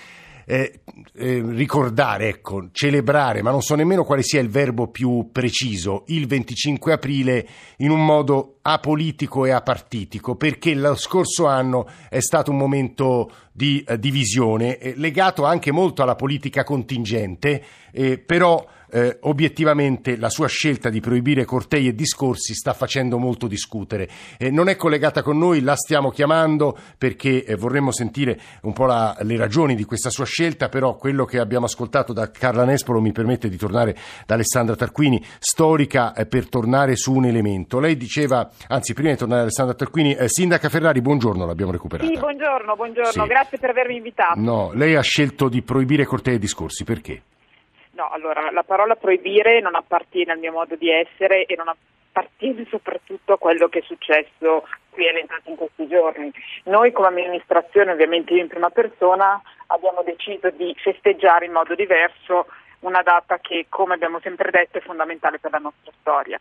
eh, 0.46 0.81
eh, 1.14 1.42
ricordare, 1.44 2.29
ecco, 2.29 2.68
celebrare, 2.70 3.42
ma 3.42 3.51
non 3.51 3.62
so 3.62 3.75
nemmeno 3.75 4.05
quale 4.05 4.22
sia 4.22 4.40
il 4.40 4.48
verbo 4.48 4.87
più 4.87 5.31
preciso, 5.33 6.05
il 6.07 6.29
25 6.29 6.92
aprile 6.92 7.48
in 7.79 7.90
un 7.90 8.05
modo 8.05 8.59
apolitico 8.62 9.44
e 9.44 9.51
apartitico, 9.51 10.37
perché 10.37 10.75
lo 10.75 10.94
scorso 10.94 11.46
anno 11.46 11.88
è 12.09 12.20
stato 12.20 12.53
un 12.53 12.59
momento 12.59 13.33
di 13.53 13.85
eh, 13.87 13.99
divisione, 13.99 14.79
eh, 14.79 14.95
legato 14.97 15.45
anche 15.45 15.71
molto 15.71 16.03
alla 16.03 16.17
politica 16.17 16.65
contingente, 16.65 17.62
eh, 17.93 18.19
però 18.19 18.67
eh, 18.93 19.19
obiettivamente 19.23 20.17
la 20.17 20.29
sua 20.29 20.49
scelta 20.49 20.91
di 20.91 21.01
proibire 21.01 21.45
cortei 21.45 21.88
e 21.88 21.95
discorsi 21.95 22.55
sta 22.55 22.75
facendo 22.75 23.19
molto 23.19 23.47
discutere. 23.47 24.09
Eh, 24.38 24.51
non 24.51 24.69
è 24.69 24.77
collegata 24.77 25.23
con 25.23 25.38
noi, 25.38 25.62
la 25.62 25.77
stiamo 25.77 26.11
chiamando 26.11 26.77
perché 26.99 27.45
eh, 27.45 27.55
vorremmo 27.57 27.91
sentire 27.91 28.38
un 28.62 28.73
po' 28.73 28.85
la, 28.85 29.17
le 29.23 29.37
ragioni 29.37 29.75
di 29.75 29.85
questa 29.85 30.11
sua 30.11 30.27
scelta, 30.27 30.69
però 30.69 30.97
quello 30.97 31.25
che 31.25 31.38
abbiamo 31.38 31.65
ascoltato 31.65 32.12
da 32.12 32.31
Carla 32.31 32.65
Nespolo 32.65 33.01
mi 33.01 33.12
permette 33.12 33.49
di 33.49 33.57
tornare 33.57 33.97
da 34.27 34.35
Alessandra 34.35 34.77
Tarquini, 34.77 35.25
storica, 35.38 36.12
eh, 36.12 36.27
per 36.27 36.49
tornare 36.49 36.97
su 36.97 37.15
un 37.15 37.25
elemento. 37.25 37.81
Lei 37.81 37.97
diceva, 37.97 38.51
anzi 38.69 38.93
prima 38.93 39.11
di 39.11 39.17
tornare 39.17 39.41
da 39.41 39.47
Alessandra 39.47 39.75
Tarquini, 39.75 40.15
eh, 40.15 40.29
Sindaca 40.29 40.69
Ferrari, 40.69 41.01
buongiorno, 41.01 41.47
l'abbiamo 41.47 41.73
recuperata. 41.73 42.12
Sì, 42.12 42.19
buongiorno, 42.19 42.75
buongiorno, 42.77 43.11
sì. 43.11 43.27
grazie 43.27 43.41
per 43.59 43.70
avermi 43.70 43.96
invitato. 43.96 44.40
No, 44.40 44.72
lei 44.74 44.94
ha 44.94 45.02
scelto 45.02 45.48
di 45.48 45.62
proibire 45.62 46.05
cortei 46.05 46.35
e 46.35 46.38
discorsi, 46.38 46.85
perché? 46.85 47.22
No, 47.92 48.09
allora 48.11 48.50
la 48.50 48.62
parola 48.62 48.94
proibire 48.96 49.61
non 49.61 49.74
appartiene 49.74 50.33
al 50.33 50.38
mio 50.38 50.52
modo 50.52 50.76
di 50.76 50.90
essere 50.90 51.44
e 51.44 51.55
non, 51.57 51.68
appartiene 52.12 52.66
soprattutto 52.68 53.33
a 53.33 53.38
quello 53.38 53.68
che 53.68 53.81
è 53.81 53.83
successo 53.83 54.66
qui 54.90 55.07
elencato 55.07 55.48
in 55.48 55.57
questi 55.57 55.88
giorni. 55.88 56.31
Noi 56.64 56.92
come 56.92 57.09
amministrazione, 57.09 57.92
ovviamente 57.92 58.35
io 58.35 58.42
in 58.42 58.48
prima 58.48 58.68
persona, 58.68 59.40
abbiamo 59.68 60.02
deciso 60.02 60.50
di 60.50 60.74
festeggiare 60.76 61.46
in 61.46 61.52
modo 61.52 61.74
diverso 61.74 62.46
una 62.81 63.02
data 63.02 63.38
che, 63.38 63.66
come 63.68 63.94
abbiamo 63.94 64.20
sempre 64.20 64.50
detto, 64.50 64.78
è 64.78 64.81
fondamentale 64.83 65.38
per 65.38 65.52
la 65.52 65.59
nostra 65.59 65.92
storia. 66.00 66.37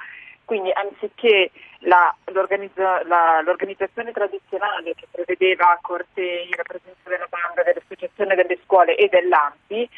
Quindi 0.45 0.71
anziché 0.73 1.51
la, 1.79 2.13
la, 2.25 3.41
l'organizzazione 3.41 4.11
tradizionale 4.11 4.93
che 4.95 5.07
prevedeva 5.09 5.77
cortei, 5.81 6.49
la 6.55 6.63
presenza 6.63 7.09
della 7.09 7.27
banda, 7.29 7.63
dell'associazione 7.63 8.35
delle 8.35 8.57
scuole 8.63 8.95
e 8.95 9.07
dell'AMPI, 9.07 9.89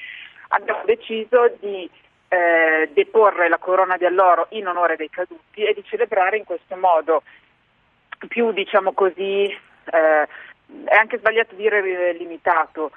abbiamo 0.49 0.84
deciso 0.86 1.51
di 1.60 1.89
eh, 2.27 2.89
deporre 2.93 3.49
la 3.49 3.58
corona 3.58 3.97
di 3.97 4.06
alloro 4.06 4.47
in 4.49 4.67
onore 4.67 4.95
dei 4.95 5.10
caduti 5.10 5.63
e 5.63 5.73
di 5.73 5.84
celebrare 5.84 6.38
in 6.38 6.43
questo 6.45 6.75
modo 6.75 7.23
più, 8.27 8.51
diciamo 8.51 8.93
così, 8.93 9.45
eh, 9.45 10.27
è 10.86 10.95
anche 10.95 11.17
sbagliato 11.17 11.56
dire 11.56 12.13
limitato, 12.13 12.91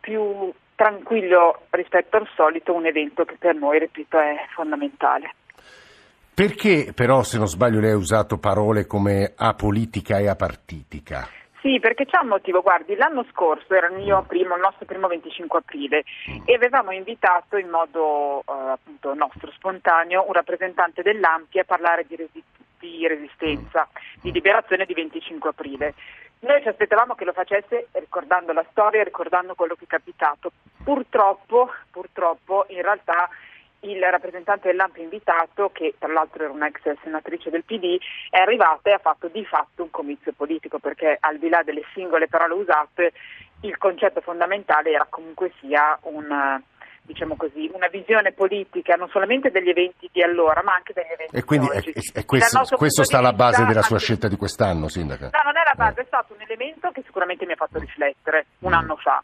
più 0.00 0.52
tranquillo 0.74 1.66
rispetto 1.70 2.16
al 2.16 2.28
solito 2.34 2.74
un 2.74 2.86
evento 2.86 3.24
che 3.24 3.36
per 3.38 3.54
noi, 3.54 3.78
ripeto, 3.78 4.18
è 4.18 4.46
fondamentale. 4.54 5.34
Perché 6.36 6.92
però, 6.94 7.22
se 7.22 7.38
non 7.38 7.46
sbaglio, 7.46 7.80
lei 7.80 7.92
ha 7.92 7.96
usato 7.96 8.36
parole 8.36 8.84
come 8.84 9.32
apolitica 9.34 10.18
e 10.18 10.28
apartitica? 10.28 11.26
Sì, 11.62 11.80
perché 11.80 12.04
c'è 12.04 12.18
un 12.20 12.28
motivo. 12.28 12.60
Guardi, 12.60 12.94
l'anno 12.94 13.24
scorso 13.32 13.72
era 13.72 13.86
il, 13.86 13.94
mio 13.94 14.22
primo, 14.28 14.54
il 14.54 14.60
nostro 14.60 14.84
primo 14.84 15.08
25 15.08 15.60
aprile 15.60 16.04
e 16.44 16.54
avevamo 16.54 16.90
invitato 16.90 17.56
in 17.56 17.70
modo 17.70 18.40
eh, 18.40 18.52
appunto 18.52 19.14
nostro 19.14 19.50
spontaneo 19.52 20.26
un 20.26 20.34
rappresentante 20.34 21.00
dell'Ampia 21.00 21.62
a 21.62 21.64
parlare 21.64 22.04
di, 22.06 22.16
resi- 22.16 22.44
di 22.80 23.08
resistenza, 23.08 23.88
di 24.20 24.30
liberazione 24.30 24.84
di 24.84 24.92
25 24.92 25.48
aprile. 25.48 25.94
Noi 26.40 26.60
ci 26.60 26.68
aspettavamo 26.68 27.14
che 27.14 27.24
lo 27.24 27.32
facesse 27.32 27.88
ricordando 27.92 28.52
la 28.52 28.66
storia, 28.72 29.02
ricordando 29.02 29.54
quello 29.54 29.74
che 29.74 29.84
è 29.84 29.88
capitato. 29.88 30.52
Purtroppo, 30.84 31.70
purtroppo 31.90 32.66
in 32.68 32.82
realtà 32.82 33.26
il 33.80 34.00
rappresentante 34.02 34.68
dell'AMP 34.68 34.96
invitato, 34.96 35.70
che 35.72 35.94
tra 35.98 36.12
l'altro 36.12 36.44
era 36.44 36.52
un'ex 36.52 36.80
senatrice 37.02 37.50
del 37.50 37.64
PD, 37.64 37.98
è 38.30 38.38
arrivata 38.38 38.90
e 38.90 38.94
ha 38.94 38.98
fatto 38.98 39.28
di 39.28 39.44
fatto 39.44 39.82
un 39.82 39.90
comizio 39.90 40.32
politico, 40.32 40.78
perché 40.78 41.16
al 41.20 41.38
di 41.38 41.48
là 41.48 41.62
delle 41.62 41.82
singole 41.92 42.28
parole 42.28 42.54
usate, 42.54 43.12
il 43.60 43.76
concetto 43.78 44.20
fondamentale 44.20 44.90
era 44.90 45.06
comunque 45.08 45.52
sia 45.60 45.98
un 46.02 46.62
diciamo 47.06 47.36
così, 47.36 47.70
una 47.72 47.86
visione 47.88 48.32
politica 48.32 48.96
non 48.96 49.08
solamente 49.08 49.50
degli 49.50 49.70
eventi 49.70 50.10
di 50.12 50.22
allora, 50.22 50.60
ma 50.62 50.74
anche 50.74 50.92
degli 50.92 51.12
eventi 51.12 51.36
E 51.36 51.44
quindi 51.44 51.68
è, 51.68 51.80
è 52.12 52.24
questo, 52.24 52.66
questo 52.76 53.04
sta 53.04 53.18
alla 53.18 53.32
base 53.32 53.64
della 53.64 53.82
sua 53.82 53.98
scelta 53.98 54.28
di 54.28 54.36
quest'anno, 54.36 54.88
Sindaca? 54.88 55.30
No, 55.32 55.40
non 55.44 55.56
è 55.56 55.62
la 55.64 55.74
base, 55.74 56.00
eh. 56.00 56.02
è 56.02 56.06
stato 56.06 56.34
un 56.34 56.42
elemento 56.42 56.90
che 56.90 57.02
sicuramente 57.06 57.46
mi 57.46 57.52
ha 57.52 57.56
fatto 57.56 57.78
riflettere 57.78 58.46
un 58.60 58.72
mm. 58.72 58.74
anno 58.74 58.96
fa. 58.96 59.22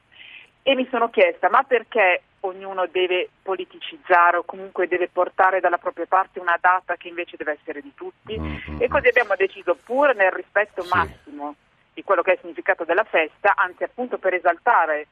E 0.63 0.75
mi 0.75 0.87
sono 0.91 1.11
chiesta, 1.11 1.49
ma 1.49 1.63
perché 1.65 2.23
ognuno 2.41 2.87
deve 2.87 3.29
politicizzare 3.43 4.37
o 4.37 4.45
comunque 4.45 4.87
deve 4.87 5.09
portare 5.09 5.61
dalla 5.61 5.79
propria 5.79 6.07
parte 6.07 6.39
una 6.39 6.57
data 6.61 6.97
che 6.97 7.09
invece 7.09 7.37
deve 7.37 7.59
essere 7.61 7.81
di 7.81 7.93
tutti? 7.95 8.39
Mm-hmm. 8.39 8.81
E 8.81 8.89
così 8.89 9.09
abbiamo 9.09 9.35
deciso, 9.37 9.77
pur 9.85 10.15
nel 10.15 10.31
rispetto 10.31 10.83
sì. 10.83 10.91
massimo 10.93 11.55
di 11.93 12.03
quello 12.03 12.23
che 12.23 12.31
è 12.31 12.35
il 12.35 12.41
significato 12.41 12.85
della 12.85 13.05
festa, 13.05 13.55
anzi 13.57 13.85
appunto 13.85 14.19
per 14.19 14.35
esaltare 14.35 15.09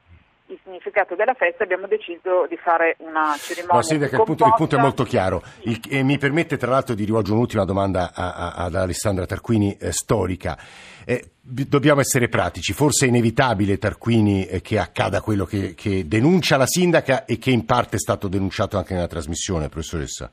il 0.51 0.59
significato 0.63 1.15
della 1.15 1.33
festa 1.33 1.63
abbiamo 1.63 1.87
deciso 1.87 2.45
di 2.47 2.57
fare 2.57 2.95
una 2.99 3.35
cerimonia. 3.37 3.75
No, 3.75 3.81
Sindaca, 3.81 4.17
il 4.17 4.23
punto, 4.23 4.45
il 4.45 4.53
punto, 4.55 4.75
è 4.75 4.79
molto 4.79 5.03
chiaro. 5.03 5.41
Il, 5.61 5.79
e 5.89 6.03
mi 6.03 6.17
permette 6.17 6.57
tra 6.57 6.69
l'altro 6.69 6.93
di 6.93 7.05
rivolgere 7.05 7.35
un'ultima 7.35 7.63
domanda 7.63 8.11
a, 8.13 8.33
a, 8.33 8.53
ad 8.55 8.75
Alessandra 8.75 9.25
Tarquini, 9.25 9.77
eh, 9.77 9.91
storica. 9.91 10.57
Eh, 11.05 11.31
dobbiamo 11.41 12.01
essere 12.01 12.27
pratici, 12.27 12.73
forse 12.73 13.05
è 13.05 13.09
inevitabile 13.09 13.77
Tarquini 13.77 14.45
eh, 14.45 14.61
che 14.61 14.77
accada 14.77 15.21
quello 15.21 15.45
che, 15.45 15.73
che 15.73 16.07
denuncia 16.07 16.57
la 16.57 16.67
sindaca 16.67 17.25
e 17.25 17.37
che 17.37 17.51
in 17.51 17.65
parte 17.65 17.95
è 17.95 17.99
stato 17.99 18.27
denunciato 18.27 18.77
anche 18.77 18.93
nella 18.93 19.07
trasmissione, 19.07 19.69
professoressa. 19.69 20.31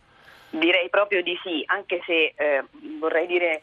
Direi 0.51 0.89
proprio 0.91 1.23
di 1.23 1.39
sì, 1.43 1.63
anche 1.67 2.01
se 2.07 2.35
eh, 2.35 2.65
vorrei 2.99 3.27
dire 3.27 3.61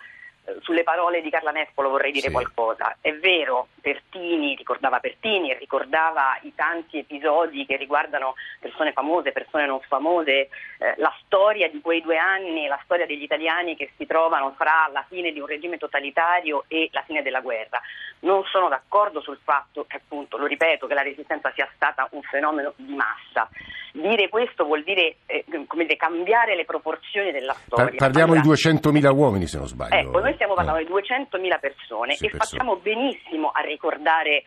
sulle 0.62 0.84
parole 0.84 1.21
di 1.21 1.29
Carla 1.29 1.51
Nespolo 1.51 1.89
vorrei 1.89 2.12
dire 2.12 2.27
sì. 2.27 2.34
qualcosa. 2.34 2.97
È 3.01 3.13
vero, 3.13 3.67
Pertini 3.81 4.55
ricordava 4.55 4.99
Pertini 4.99 5.51
e 5.51 5.58
ricordava 5.58 6.38
i 6.41 6.53
tanti 6.55 6.99
episodi 6.99 7.65
che 7.65 7.77
riguardano 7.77 8.36
persone 8.60 8.93
famose, 8.93 9.31
persone 9.31 9.65
non 9.65 9.79
famose, 9.81 10.31
eh, 10.31 10.49
la 10.97 11.13
storia 11.23 11.69
di 11.69 11.81
quei 11.81 12.01
due 12.01 12.17
anni, 12.17 12.67
la 12.67 12.79
storia 12.84 13.05
degli 13.05 13.23
italiani 13.23 13.75
che 13.75 13.91
si 13.97 14.05
trovano 14.05 14.53
fra 14.58 14.89
la 14.91 15.05
fine 15.08 15.31
di 15.31 15.39
un 15.39 15.47
regime 15.47 15.77
totalitario 15.77 16.65
e 16.67 16.89
la 16.91 17.03
fine 17.05 17.21
della 17.21 17.41
guerra. 17.41 17.81
Non 18.19 18.43
sono 18.45 18.69
d'accordo 18.69 19.21
sul 19.21 19.38
fatto 19.43 19.86
che, 19.88 19.97
appunto, 19.97 20.38
lo 20.38 20.45
ripeto, 20.45 20.88
che 20.88 20.93
la 20.93 21.03
resistenza 21.03 21.51
sia 21.53 21.69
stata 21.75 22.08
un 22.12 22.21
fenomeno 22.21 22.73
di 22.75 22.93
massa. 22.93 23.47
Dire 23.91 24.29
questo 24.29 24.65
vuol 24.65 24.84
dire, 24.84 25.17
eh, 25.25 25.45
dire 25.47 25.95
cambiare 25.95 26.55
le 26.55 26.65
proporzioni 26.65 27.31
della 27.31 27.53
storia. 27.53 27.93
Parliamo 27.95 28.34
allora, 28.34 28.41
di 28.41 28.49
200.000 28.49 29.10
uomini, 29.12 29.47
se 29.47 29.58
non 29.58 29.67
sbaglio. 29.67 29.95
Ecco, 29.95 30.19
noi 30.19 30.35
stiamo 30.36 30.54
parlando 30.54 30.84
di 30.84 30.91
200.000 30.91 31.60
persone 31.60 32.15
sì, 32.15 32.26
e 32.26 32.30
facciamo 32.30 32.76
benissimo 32.78 33.50
a 33.50 33.62
ricordare 33.62 34.43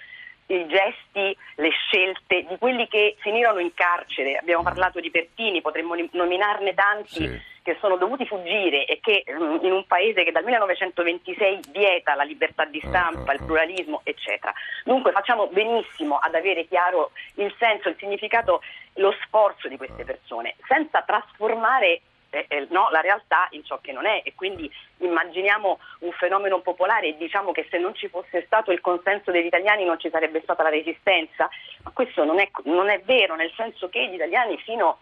i 0.49 0.67
gesti, 0.67 1.37
le 1.57 1.71
scelte 1.71 2.47
di 2.49 2.57
quelli 2.59 2.89
che 2.89 3.17
finirono 3.19 3.59
in 3.59 3.75
carcere. 3.75 4.37
Abbiamo 4.37 4.63
parlato 4.63 5.01
di 5.01 5.11
Pertini, 5.11 5.61
potremmo 5.61 5.95
nominarne 6.13 6.73
tanti 6.75 7.27
sì. 7.27 7.41
che 7.63 7.77
sono 7.81 7.97
dovuti 7.97 8.27
fuggire 8.27 8.87
e 8.87 8.99
che 9.01 9.25
mm, 9.31 9.59
in 9.63 9.73
un 9.73 9.87
paese 9.87 10.25
che 10.25 10.33
dal 10.33 10.45
1926 10.45 11.61
vieta 11.71 12.15
la 12.15 12.23
libertà 12.23 12.65
di 12.65 12.83
stampa, 12.87 13.33
il 13.33 13.45
pluralismo, 13.45 14.01
eccetera. 14.05 14.53
Dunque 14.85 15.13
facciamo 15.13 15.49
benissimo 15.49 16.17
ad 16.17 16.35
avere 16.35 16.67
chiaro 16.67 17.11
il 17.35 17.55
senso, 17.59 17.91
il 17.91 17.97
significato, 17.99 18.63
lo 18.95 19.15
sforzo 19.25 19.69
di 19.69 19.77
queste 19.77 20.05
persone, 20.05 20.57
senza 20.67 21.03
trasformare 21.03 22.01
eh, 22.31 22.47
eh, 22.49 22.67
no, 22.71 22.89
la 22.91 23.01
realtà 23.01 23.49
in 23.51 23.65
ciò 23.65 23.79
che 23.81 23.93
non 23.93 24.07
è. 24.07 24.23
E 24.25 24.35
quindi 24.35 24.71
immaginiamo 24.99 25.79
un 26.01 26.13
fenomeno 26.13 26.61
popolare 26.61 27.09
e 27.09 27.17
diciamo 27.17 27.53
che 27.53 27.67
se 27.71 27.79
non 27.79 27.95
ci 27.95 28.09
fosse 28.09 28.45
stato 28.47 28.73
il 28.73 28.81
consenso 28.81 29.31
degli 29.31 29.47
italiani 29.47 29.85
non 29.85 29.99
ci 29.99 30.11
sarebbe 30.11 30.41
stata 30.43 30.63
la 30.63 30.69
resistenza, 30.69 31.49
ma 31.83 31.91
questo 31.93 32.25
non 32.25 32.39
è, 32.39 32.51
non 32.65 32.89
è 32.89 33.01
vero, 33.03 33.35
nel 33.35 33.53
senso 33.57 33.89
che 33.89 34.07
gli 34.09 34.15
italiani 34.15 34.59
fino 34.59 34.99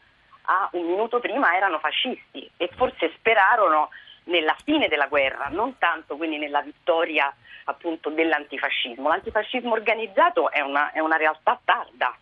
a 0.48 0.68
un 0.72 0.86
minuto 0.86 1.18
prima 1.18 1.56
erano 1.56 1.78
fascisti 1.78 2.48
e 2.56 2.70
forse 2.76 3.12
sperarono 3.16 3.90
nella 4.24 4.56
fine 4.64 4.88
della 4.88 5.06
guerra, 5.06 5.48
non 5.50 5.78
tanto 5.78 6.16
quindi 6.16 6.38
nella 6.38 6.60
vittoria 6.60 7.34
appunto 7.64 8.10
dell'antifascismo. 8.10 9.08
L'antifascismo 9.08 9.72
organizzato 9.72 10.50
è 10.50 10.60
una, 10.60 10.92
è 10.92 11.00
una 11.00 11.16
realtà 11.16 11.58
tarda 11.64 12.16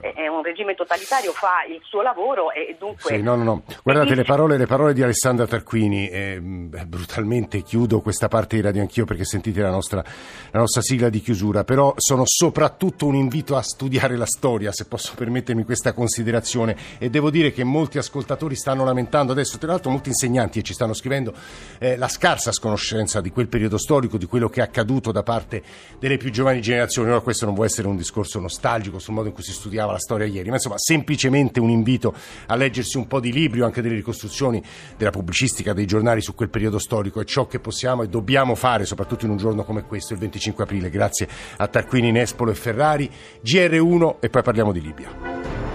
è 0.00 0.28
un 0.28 0.42
regime 0.42 0.74
totalitario, 0.74 1.32
fa 1.32 1.64
il 1.68 1.80
suo 1.82 2.02
lavoro 2.02 2.52
e 2.52 2.76
dunque... 2.78 3.16
Sì, 3.16 3.22
no, 3.22 3.34
no, 3.34 3.42
no. 3.42 3.62
Guardate 3.82 4.14
le 4.14 4.22
parole, 4.22 4.56
le 4.56 4.66
parole 4.66 4.94
di 4.94 5.02
Alessandra 5.02 5.46
Tarquini, 5.46 6.08
eh, 6.08 6.40
brutalmente 6.40 7.62
chiudo 7.62 8.00
questa 8.00 8.28
parte 8.28 8.56
di 8.56 8.62
Radio 8.62 8.82
Anch'io 8.82 9.04
perché 9.04 9.24
sentite 9.24 9.60
la 9.60 9.70
nostra, 9.70 10.04
la 10.50 10.58
nostra 10.60 10.82
sigla 10.82 11.08
di 11.08 11.20
chiusura, 11.20 11.64
però 11.64 11.94
sono 11.96 12.22
soprattutto 12.26 13.06
un 13.06 13.16
invito 13.16 13.56
a 13.56 13.62
studiare 13.62 14.16
la 14.16 14.26
storia, 14.26 14.70
se 14.70 14.84
posso 14.86 15.14
permettermi 15.16 15.64
questa 15.64 15.92
considerazione 15.92 16.76
e 16.98 17.10
devo 17.10 17.30
dire 17.30 17.50
che 17.50 17.64
molti 17.64 17.98
ascoltatori 17.98 18.54
stanno 18.54 18.84
lamentando 18.84 19.32
adesso, 19.32 19.58
tra 19.58 19.72
l'altro 19.72 19.90
molti 19.90 20.10
insegnanti 20.10 20.62
ci 20.62 20.74
stanno 20.74 20.94
scrivendo 20.94 21.34
eh, 21.78 21.96
la 21.96 22.08
scarsa 22.08 22.52
sconoscenza 22.52 23.20
di 23.20 23.30
quel 23.30 23.48
periodo 23.48 23.78
storico, 23.78 24.16
di 24.16 24.26
quello 24.26 24.48
che 24.48 24.60
è 24.60 24.62
accaduto 24.62 25.10
da 25.10 25.24
parte 25.24 25.60
delle 25.98 26.18
più 26.18 26.30
giovani 26.30 26.60
generazioni. 26.60 27.10
Ora 27.10 27.20
questo 27.20 27.46
non 27.46 27.54
può 27.54 27.64
essere 27.64 27.88
un 27.88 27.96
discorso 27.96 28.38
nostalgico 28.38 29.00
sul 29.00 29.14
modo 29.14 29.26
in 29.28 29.34
cui 29.34 29.42
si 29.42 29.52
studia 29.52 29.71
studiava 29.72 29.92
la 29.92 29.98
storia 29.98 30.26
ieri, 30.26 30.50
ma 30.50 30.56
insomma 30.56 30.76
semplicemente 30.78 31.58
un 31.58 31.70
invito 31.70 32.14
a 32.46 32.54
leggersi 32.56 32.98
un 32.98 33.06
po' 33.06 33.20
di 33.20 33.32
libri 33.32 33.62
o 33.62 33.64
anche 33.64 33.80
delle 33.80 33.94
ricostruzioni 33.94 34.62
della 34.98 35.10
pubblicistica 35.10 35.72
dei 35.72 35.86
giornali 35.86 36.20
su 36.20 36.34
quel 36.34 36.50
periodo 36.50 36.78
storico, 36.78 37.20
è 37.20 37.24
ciò 37.24 37.46
che 37.46 37.58
possiamo 37.58 38.02
e 38.02 38.08
dobbiamo 38.08 38.54
fare, 38.54 38.84
soprattutto 38.84 39.24
in 39.24 39.30
un 39.30 39.38
giorno 39.38 39.64
come 39.64 39.84
questo, 39.84 40.12
il 40.12 40.18
25 40.18 40.64
aprile. 40.64 40.90
Grazie 40.90 41.26
a 41.56 41.66
Tarquini, 41.66 42.10
Nespolo 42.12 42.50
e 42.50 42.54
Ferrari, 42.54 43.10
GR1 43.42 44.16
e 44.20 44.28
poi 44.28 44.42
parliamo 44.42 44.72
di 44.72 44.80
Libia. 44.82 45.71